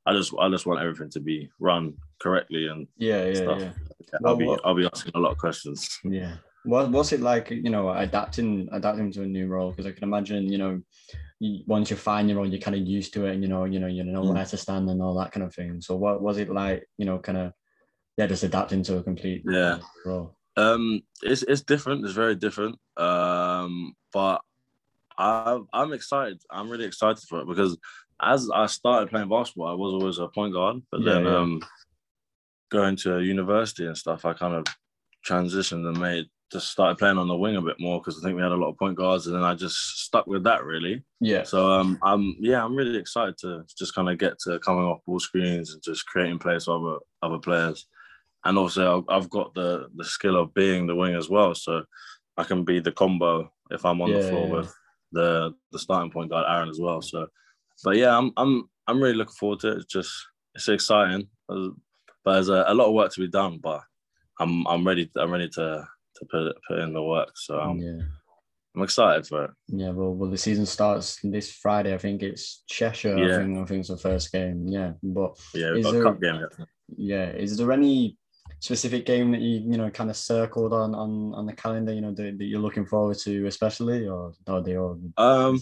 I 0.05 0.13
just 0.13 0.33
I 0.39 0.49
just 0.49 0.65
want 0.65 0.81
everything 0.81 1.09
to 1.11 1.19
be 1.19 1.49
run 1.59 1.93
correctly 2.21 2.67
and 2.67 2.87
yeah, 2.97 3.25
yeah, 3.25 3.33
stuff. 3.33 3.59
yeah. 3.61 3.71
I'll 4.15 4.19
Well, 4.21 4.35
be 4.37 4.45
what- 4.45 4.61
I'll 4.65 4.75
be 4.75 4.89
asking 4.91 5.13
a 5.15 5.19
lot 5.19 5.31
of 5.31 5.37
questions. 5.37 5.99
Yeah. 6.03 6.35
What 6.65 6.91
what's 6.91 7.11
it 7.11 7.19
like, 7.21 7.49
you 7.51 7.69
know, 7.69 7.89
adapting 7.91 8.69
adapting 8.71 9.11
to 9.13 9.23
a 9.23 9.25
new 9.27 9.47
role? 9.47 9.71
Because 9.71 9.85
I 9.85 9.91
can 9.91 10.03
imagine, 10.03 10.51
you 10.51 10.57
know, 10.57 10.81
once 11.67 11.89
you 11.89 11.97
find 11.97 12.29
your 12.29 12.37
role, 12.37 12.47
you're 12.47 12.61
kind 12.61 12.75
of 12.77 12.87
used 12.87 13.13
to 13.13 13.25
it, 13.25 13.33
and 13.33 13.43
you 13.43 13.49
know, 13.49 13.65
you 13.65 13.79
know, 13.79 13.87
you 13.87 14.03
know 14.03 14.23
Mm. 14.23 14.33
where 14.33 14.45
to 14.45 14.57
stand 14.57 14.89
and 14.89 15.01
all 15.01 15.15
that 15.19 15.31
kind 15.33 15.45
of 15.45 15.53
thing. 15.53 15.81
So 15.81 15.95
what 15.97 16.21
was 16.21 16.37
it 16.37 16.49
like, 16.49 16.87
you 16.97 17.05
know, 17.05 17.19
kind 17.19 17.37
of, 17.37 17.51
yeah, 18.17 18.27
just 18.27 18.43
adapting 18.43 18.83
to 18.83 18.97
a 18.97 19.03
complete 19.03 19.43
Yeah. 19.45 19.79
role? 20.05 20.37
Um, 20.55 21.01
it's 21.21 21.43
it's 21.43 21.61
different. 21.63 22.05
It's 22.05 22.13
very 22.13 22.35
different. 22.35 22.77
Um, 22.97 23.93
but 24.13 24.39
I 25.17 25.59
I'm 25.73 25.91
excited. 25.93 26.41
I'm 26.49 26.69
really 26.69 26.85
excited 26.85 27.23
for 27.27 27.41
it 27.41 27.47
because 27.47 27.77
as 28.21 28.49
I 28.53 28.65
started 28.67 29.09
playing 29.09 29.29
basketball, 29.29 29.67
I 29.67 29.73
was 29.73 29.93
always 29.93 30.19
a 30.19 30.27
point 30.27 30.53
guard. 30.53 30.81
But 30.91 31.01
Yeah, 31.01 31.13
then 31.13 31.25
yeah. 31.25 31.37
um, 31.37 31.61
going 32.71 32.95
to 32.97 33.21
university 33.21 33.85
and 33.85 33.97
stuff, 33.97 34.25
I 34.25 34.33
kind 34.33 34.55
of 34.55 34.65
transitioned 35.27 35.87
and 35.87 35.99
made 35.99 36.25
just 36.51 36.69
started 36.69 36.99
playing 36.99 37.17
on 37.17 37.27
the 37.27 37.35
wing 37.35 37.55
a 37.55 37.61
bit 37.61 37.79
more 37.79 37.99
because 37.99 38.19
I 38.19 38.21
think 38.23 38.35
we 38.35 38.43
had 38.43 38.51
a 38.51 38.55
lot 38.55 38.69
of 38.69 38.77
point 38.77 38.95
guards, 38.95 39.25
and 39.25 39.35
then 39.35 39.43
I 39.43 39.55
just 39.55 39.75
stuck 40.05 40.27
with 40.27 40.43
that 40.43 40.63
really. 40.63 41.03
Yeah. 41.19 41.43
So 41.43 41.71
um, 41.71 41.97
I'm 42.03 42.35
yeah, 42.39 42.63
I'm 42.63 42.75
really 42.75 42.97
excited 42.97 43.37
to 43.39 43.63
just 43.77 43.95
kind 43.95 44.07
of 44.07 44.19
get 44.19 44.37
to 44.41 44.59
coming 44.59 44.83
off 44.83 45.03
ball 45.05 45.19
screens 45.19 45.73
and 45.73 45.81
just 45.81 46.05
creating 46.05 46.39
plays 46.39 46.65
for 46.65 46.75
other 46.77 46.99
other 47.23 47.39
players. 47.39 47.87
And 48.45 48.57
also, 48.57 49.05
I've- 49.09 49.27
got 49.29 49.55
the 49.55 49.87
the 49.95 50.05
skill 50.05 50.35
of 50.37 50.53
being 50.53 50.85
the 50.85 50.95
wing 50.95 51.15
as 51.15 51.29
well, 51.29 51.55
so 51.55 51.83
I 52.37 52.43
can 52.43 52.63
be 52.63 52.79
the 52.79 52.91
combo 52.91 53.51
if 53.71 53.85
I'm 53.85 54.01
on 54.01 54.11
the 54.11 54.21
floor 54.21 54.47
yeah. 54.47 54.53
with 54.53 54.75
the 55.11 55.53
the 55.71 55.79
starting 55.79 56.11
point 56.11 56.29
guard 56.29 56.45
Aaron 56.47 56.69
as 56.69 56.79
well. 56.79 57.01
So, 57.01 57.27
but 57.83 57.95
yeah, 57.97 58.17
I'm 58.17 58.31
I'm 58.37 58.69
I'm 58.87 59.01
really 59.01 59.15
looking 59.15 59.33
forward 59.33 59.59
to 59.61 59.71
it. 59.71 59.77
It's 59.77 59.85
just 59.85 60.11
it's 60.55 60.67
exciting, 60.69 61.27
but 61.47 61.71
there's 62.25 62.49
a, 62.49 62.65
a 62.67 62.73
lot 62.73 62.87
of 62.87 62.93
work 62.93 63.11
to 63.13 63.19
be 63.21 63.27
done. 63.29 63.59
But 63.61 63.81
I'm 64.39 64.65
I'm 64.67 64.85
ready. 64.85 65.09
I'm 65.17 65.31
ready 65.31 65.49
to 65.49 65.85
to 66.15 66.25
put 66.31 66.53
put 66.67 66.79
in 66.79 66.93
the 66.93 67.01
work. 67.03 67.31
So 67.35 67.59
I'm, 67.59 67.77
yeah. 67.79 68.01
I'm 68.75 68.81
excited 68.83 69.27
for 69.27 69.45
it. 69.45 69.51
Yeah, 69.67 69.91
well, 69.91 70.13
well, 70.15 70.29
the 70.31 70.37
season 70.37 70.65
starts 70.65 71.19
this 71.23 71.51
Friday. 71.51 71.93
I 71.93 71.97
think 71.99 72.23
it's 72.23 72.63
Cheshire. 72.67 73.15
I 73.15 73.21
Yeah. 73.21 73.37
think 73.37 73.57
I 73.59 73.65
think 73.65 73.79
it's 73.81 73.89
the 73.89 73.97
first 73.97 74.31
game. 74.31 74.67
Yeah, 74.67 74.93
but 75.03 75.37
Yeah, 75.53 75.71
we've 75.71 75.79
Is 75.79 75.85
got 75.85 75.91
there- 75.91 76.01
a 76.01 76.05
cup 76.05 76.21
game. 76.21 76.47
yeah, 76.97 77.29
is 77.31 77.55
there 77.57 77.71
any 77.71 78.17
specific 78.59 79.05
game 79.05 79.31
that 79.31 79.41
you 79.41 79.59
you 79.71 79.77
know 79.77 79.89
kind 79.91 80.09
of 80.09 80.15
circled 80.17 80.73
on 80.73 80.95
on 80.95 81.33
on 81.35 81.45
the 81.45 81.53
calendar? 81.53 81.93
You 81.93 82.01
know 82.01 82.13
that, 82.13 82.37
that 82.37 82.45
you're 82.45 82.59
looking 82.61 82.85
forward 82.87 83.17
to, 83.19 83.45
especially, 83.45 84.07
or 84.07 84.33
are 84.47 84.61
they 84.63 84.75
all 84.77 84.95
the 84.95 85.21
Um? 85.21 85.59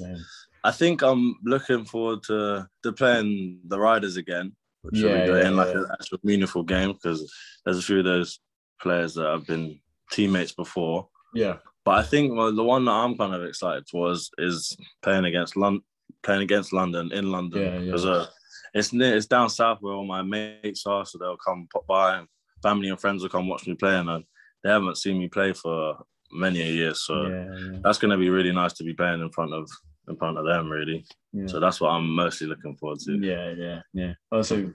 I 0.64 0.72
think 0.72 1.02
I'm 1.02 1.36
looking 1.44 1.86
forward 1.86 2.24
to 2.24 2.68
to 2.84 2.92
playing 2.94 3.60
the 3.66 3.80
Riders 3.80 4.18
again, 4.18 4.56
which 4.82 5.02
will 5.02 5.10
be 5.10 5.32
yeah, 5.32 5.48
in 5.48 5.56
like 5.56 5.74
yeah. 5.74 5.82
an 5.82 5.88
actual 5.94 6.20
meaningful 6.24 6.64
game 6.64 6.94
because 6.94 7.32
there's 7.66 7.80
a 7.80 7.82
few 7.82 8.00
of 8.00 8.06
those 8.06 8.40
players 8.82 9.16
that 9.16 9.30
have 9.30 9.48
been 9.48 9.80
teammates 10.12 10.52
before. 10.52 11.08
Yeah, 11.34 11.58
But 11.86 12.00
I 12.00 12.04
think 12.04 12.34
well, 12.36 12.54
the 12.54 12.64
one 12.64 12.86
that 12.86 12.92
I'm 12.92 13.18
kind 13.18 13.34
of 13.34 13.44
excited 13.44 13.86
was 13.94 14.30
is 14.38 14.76
playing 15.02 15.26
against 15.26 15.56
London, 15.56 15.84
playing 16.24 16.42
against 16.42 16.74
London 16.74 17.12
in 17.12 17.32
London 17.32 17.62
Yeah, 17.62 17.74
yeah. 17.74 17.86
because 17.86 18.06
uh, 18.06 18.28
it's 18.74 18.94
near, 18.94 19.16
it's 19.16 19.28
down 19.28 19.50
south 19.50 19.80
where 19.82 19.94
all 19.94 20.06
my 20.06 20.22
mates 20.22 20.86
are, 20.86 21.06
so 21.06 21.18
they'll 21.18 21.38
come 21.38 21.68
pop 21.72 21.88
by, 21.88 22.18
and 22.18 22.28
family 22.62 22.90
and 22.90 23.00
friends 23.00 23.24
will 23.24 23.30
come 23.30 23.48
watch 23.48 23.66
me 23.66 23.76
play, 23.76 23.98
and 23.98 24.10
uh, 24.10 24.20
they 24.64 24.70
haven't 24.70 24.98
seen 24.98 25.18
me 25.18 25.28
play 25.28 25.54
for 25.54 25.98
many 26.32 26.62
a 26.62 26.72
year, 26.72 26.94
so 26.94 27.28
yeah, 27.28 27.46
yeah, 27.58 27.80
that's 27.84 27.98
going 27.98 28.12
to 28.12 28.18
be 28.18 28.30
really 28.30 28.52
nice 28.52 28.74
to 28.74 28.84
be 28.84 28.94
playing 28.94 29.22
in 29.22 29.32
front 29.32 29.54
of 29.54 29.70
in 30.12 30.18
front 30.18 30.38
of 30.38 30.46
them, 30.46 30.70
really. 30.70 31.06
yeah. 31.34 31.48
So 31.48 31.60
that's 31.60 31.80
what 31.82 31.90
I'm 31.90 32.08
mostly 32.10 32.48
looking 32.48 32.76
forward 32.76 33.00
to. 33.06 33.14
Yeah, 33.18 33.52
yeah, 33.58 33.82
yeah. 33.94 34.14
Also, 34.32 34.74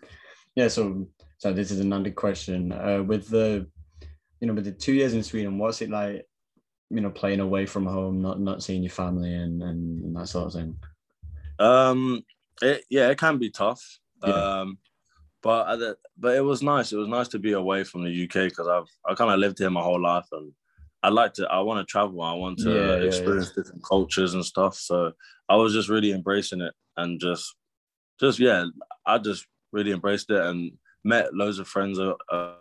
yeah. 0.54 0.68
So, 0.68 1.06
so 1.38 1.52
this 1.52 1.70
is 1.70 1.80
another 1.80 2.10
question. 2.10 2.72
Uh, 2.72 3.02
with 3.02 3.28
the, 3.28 3.66
you 4.40 4.46
know, 4.48 4.54
with 4.54 4.64
the 4.64 4.72
two 4.72 4.94
years 4.94 5.14
in 5.14 5.22
Sweden, 5.22 5.58
what's 5.58 5.80
it 5.82 5.90
like? 5.90 6.26
You 6.90 7.00
know, 7.00 7.10
playing 7.10 7.40
away 7.40 7.66
from 7.66 7.84
home, 7.86 8.22
not 8.22 8.38
not 8.40 8.62
seeing 8.62 8.82
your 8.82 8.90
family 9.02 9.34
and 9.34 9.62
and 9.62 10.14
that 10.16 10.28
sort 10.28 10.46
of 10.48 10.52
thing. 10.54 10.76
Um, 11.58 12.22
it, 12.62 12.84
yeah, 12.90 13.08
it 13.10 13.18
can 13.18 13.38
be 13.38 13.50
tough. 13.50 13.82
Yeah. 14.24 14.32
Um, 14.60 14.78
but 15.42 15.76
the- 15.76 15.98
but 16.18 16.34
it 16.36 16.40
was 16.40 16.62
nice. 16.62 16.92
It 16.92 16.96
was 16.96 17.08
nice 17.08 17.28
to 17.28 17.38
be 17.38 17.52
away 17.52 17.84
from 17.84 18.04
the 18.04 18.24
UK 18.24 18.48
because 18.48 18.68
I've 18.68 18.88
I 19.08 19.14
kind 19.14 19.30
of 19.32 19.38
lived 19.38 19.58
here 19.58 19.70
my 19.70 19.82
whole 19.82 20.00
life 20.00 20.26
and 20.32 20.52
I 21.06 21.08
like 21.08 21.34
to. 21.34 21.46
I 21.46 21.60
want 21.60 21.78
to 21.78 21.90
travel. 21.90 22.20
I 22.20 22.34
want 22.34 22.58
to 22.58 22.68
Yeah, 22.68 22.96
yeah, 22.96 23.04
experience 23.04 23.52
different 23.52 23.84
cultures 23.84 24.34
and 24.34 24.44
stuff. 24.44 24.74
So 24.74 25.12
I 25.48 25.54
was 25.54 25.72
just 25.72 25.88
really 25.88 26.10
embracing 26.10 26.60
it 26.60 26.74
and 26.96 27.20
just 27.20 27.54
just 28.20 28.40
yeah, 28.40 28.64
I 29.06 29.18
just 29.18 29.46
really 29.70 29.92
embraced 29.92 30.30
it 30.30 30.40
and 30.40 30.72
met 31.04 31.32
loads 31.32 31.60
of 31.60 31.68
friends 31.68 32.00
uh, 32.00 32.14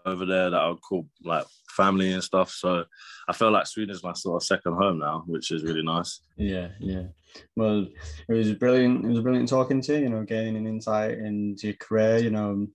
over 0.06 0.28
there 0.28 0.52
that 0.52 0.62
I 0.62 0.68
would 0.68 0.82
call 0.82 1.08
like 1.24 1.48
family 1.76 2.14
and 2.14 2.24
stuff. 2.24 2.52
So 2.52 2.86
I 3.28 3.34
feel 3.34 3.50
like 3.50 3.66
Sweden 3.66 3.96
is 3.96 4.04
my 4.04 4.14
sort 4.14 4.44
of 4.44 4.46
second 4.46 4.76
home 4.76 5.00
now, 5.00 5.24
which 5.26 5.50
is 5.50 5.64
really 5.64 5.82
nice. 5.82 6.20
Yeah, 6.38 6.68
yeah. 6.80 7.06
Well, 7.56 7.88
it 8.30 8.34
was 8.34 8.54
brilliant. 8.54 9.06
It 9.06 9.10
was 9.10 9.22
brilliant 9.22 9.50
talking 9.50 9.82
to 9.82 9.94
you. 9.96 10.04
You 10.04 10.10
know, 10.10 10.24
gaining 10.24 10.56
an 10.56 10.68
insight 10.68 11.18
into 11.18 11.68
your 11.68 11.78
career. 11.78 12.20
You 12.20 12.30
know, 12.30 12.68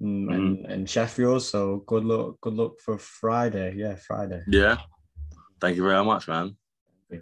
and, 0.00 0.30
and, 0.30 0.64
and 0.64 0.88
Sheffield. 0.88 1.42
So 1.42 1.84
good 1.86 2.06
luck. 2.06 2.40
Good 2.40 2.54
luck 2.54 2.80
for 2.82 2.96
Friday. 2.96 3.74
Yeah, 3.76 3.96
Friday. 3.96 4.42
Yeah. 4.48 4.78
Thank 5.60 5.76
you 5.76 5.82
very 5.84 6.04
much, 6.04 6.28
man. 6.28 6.56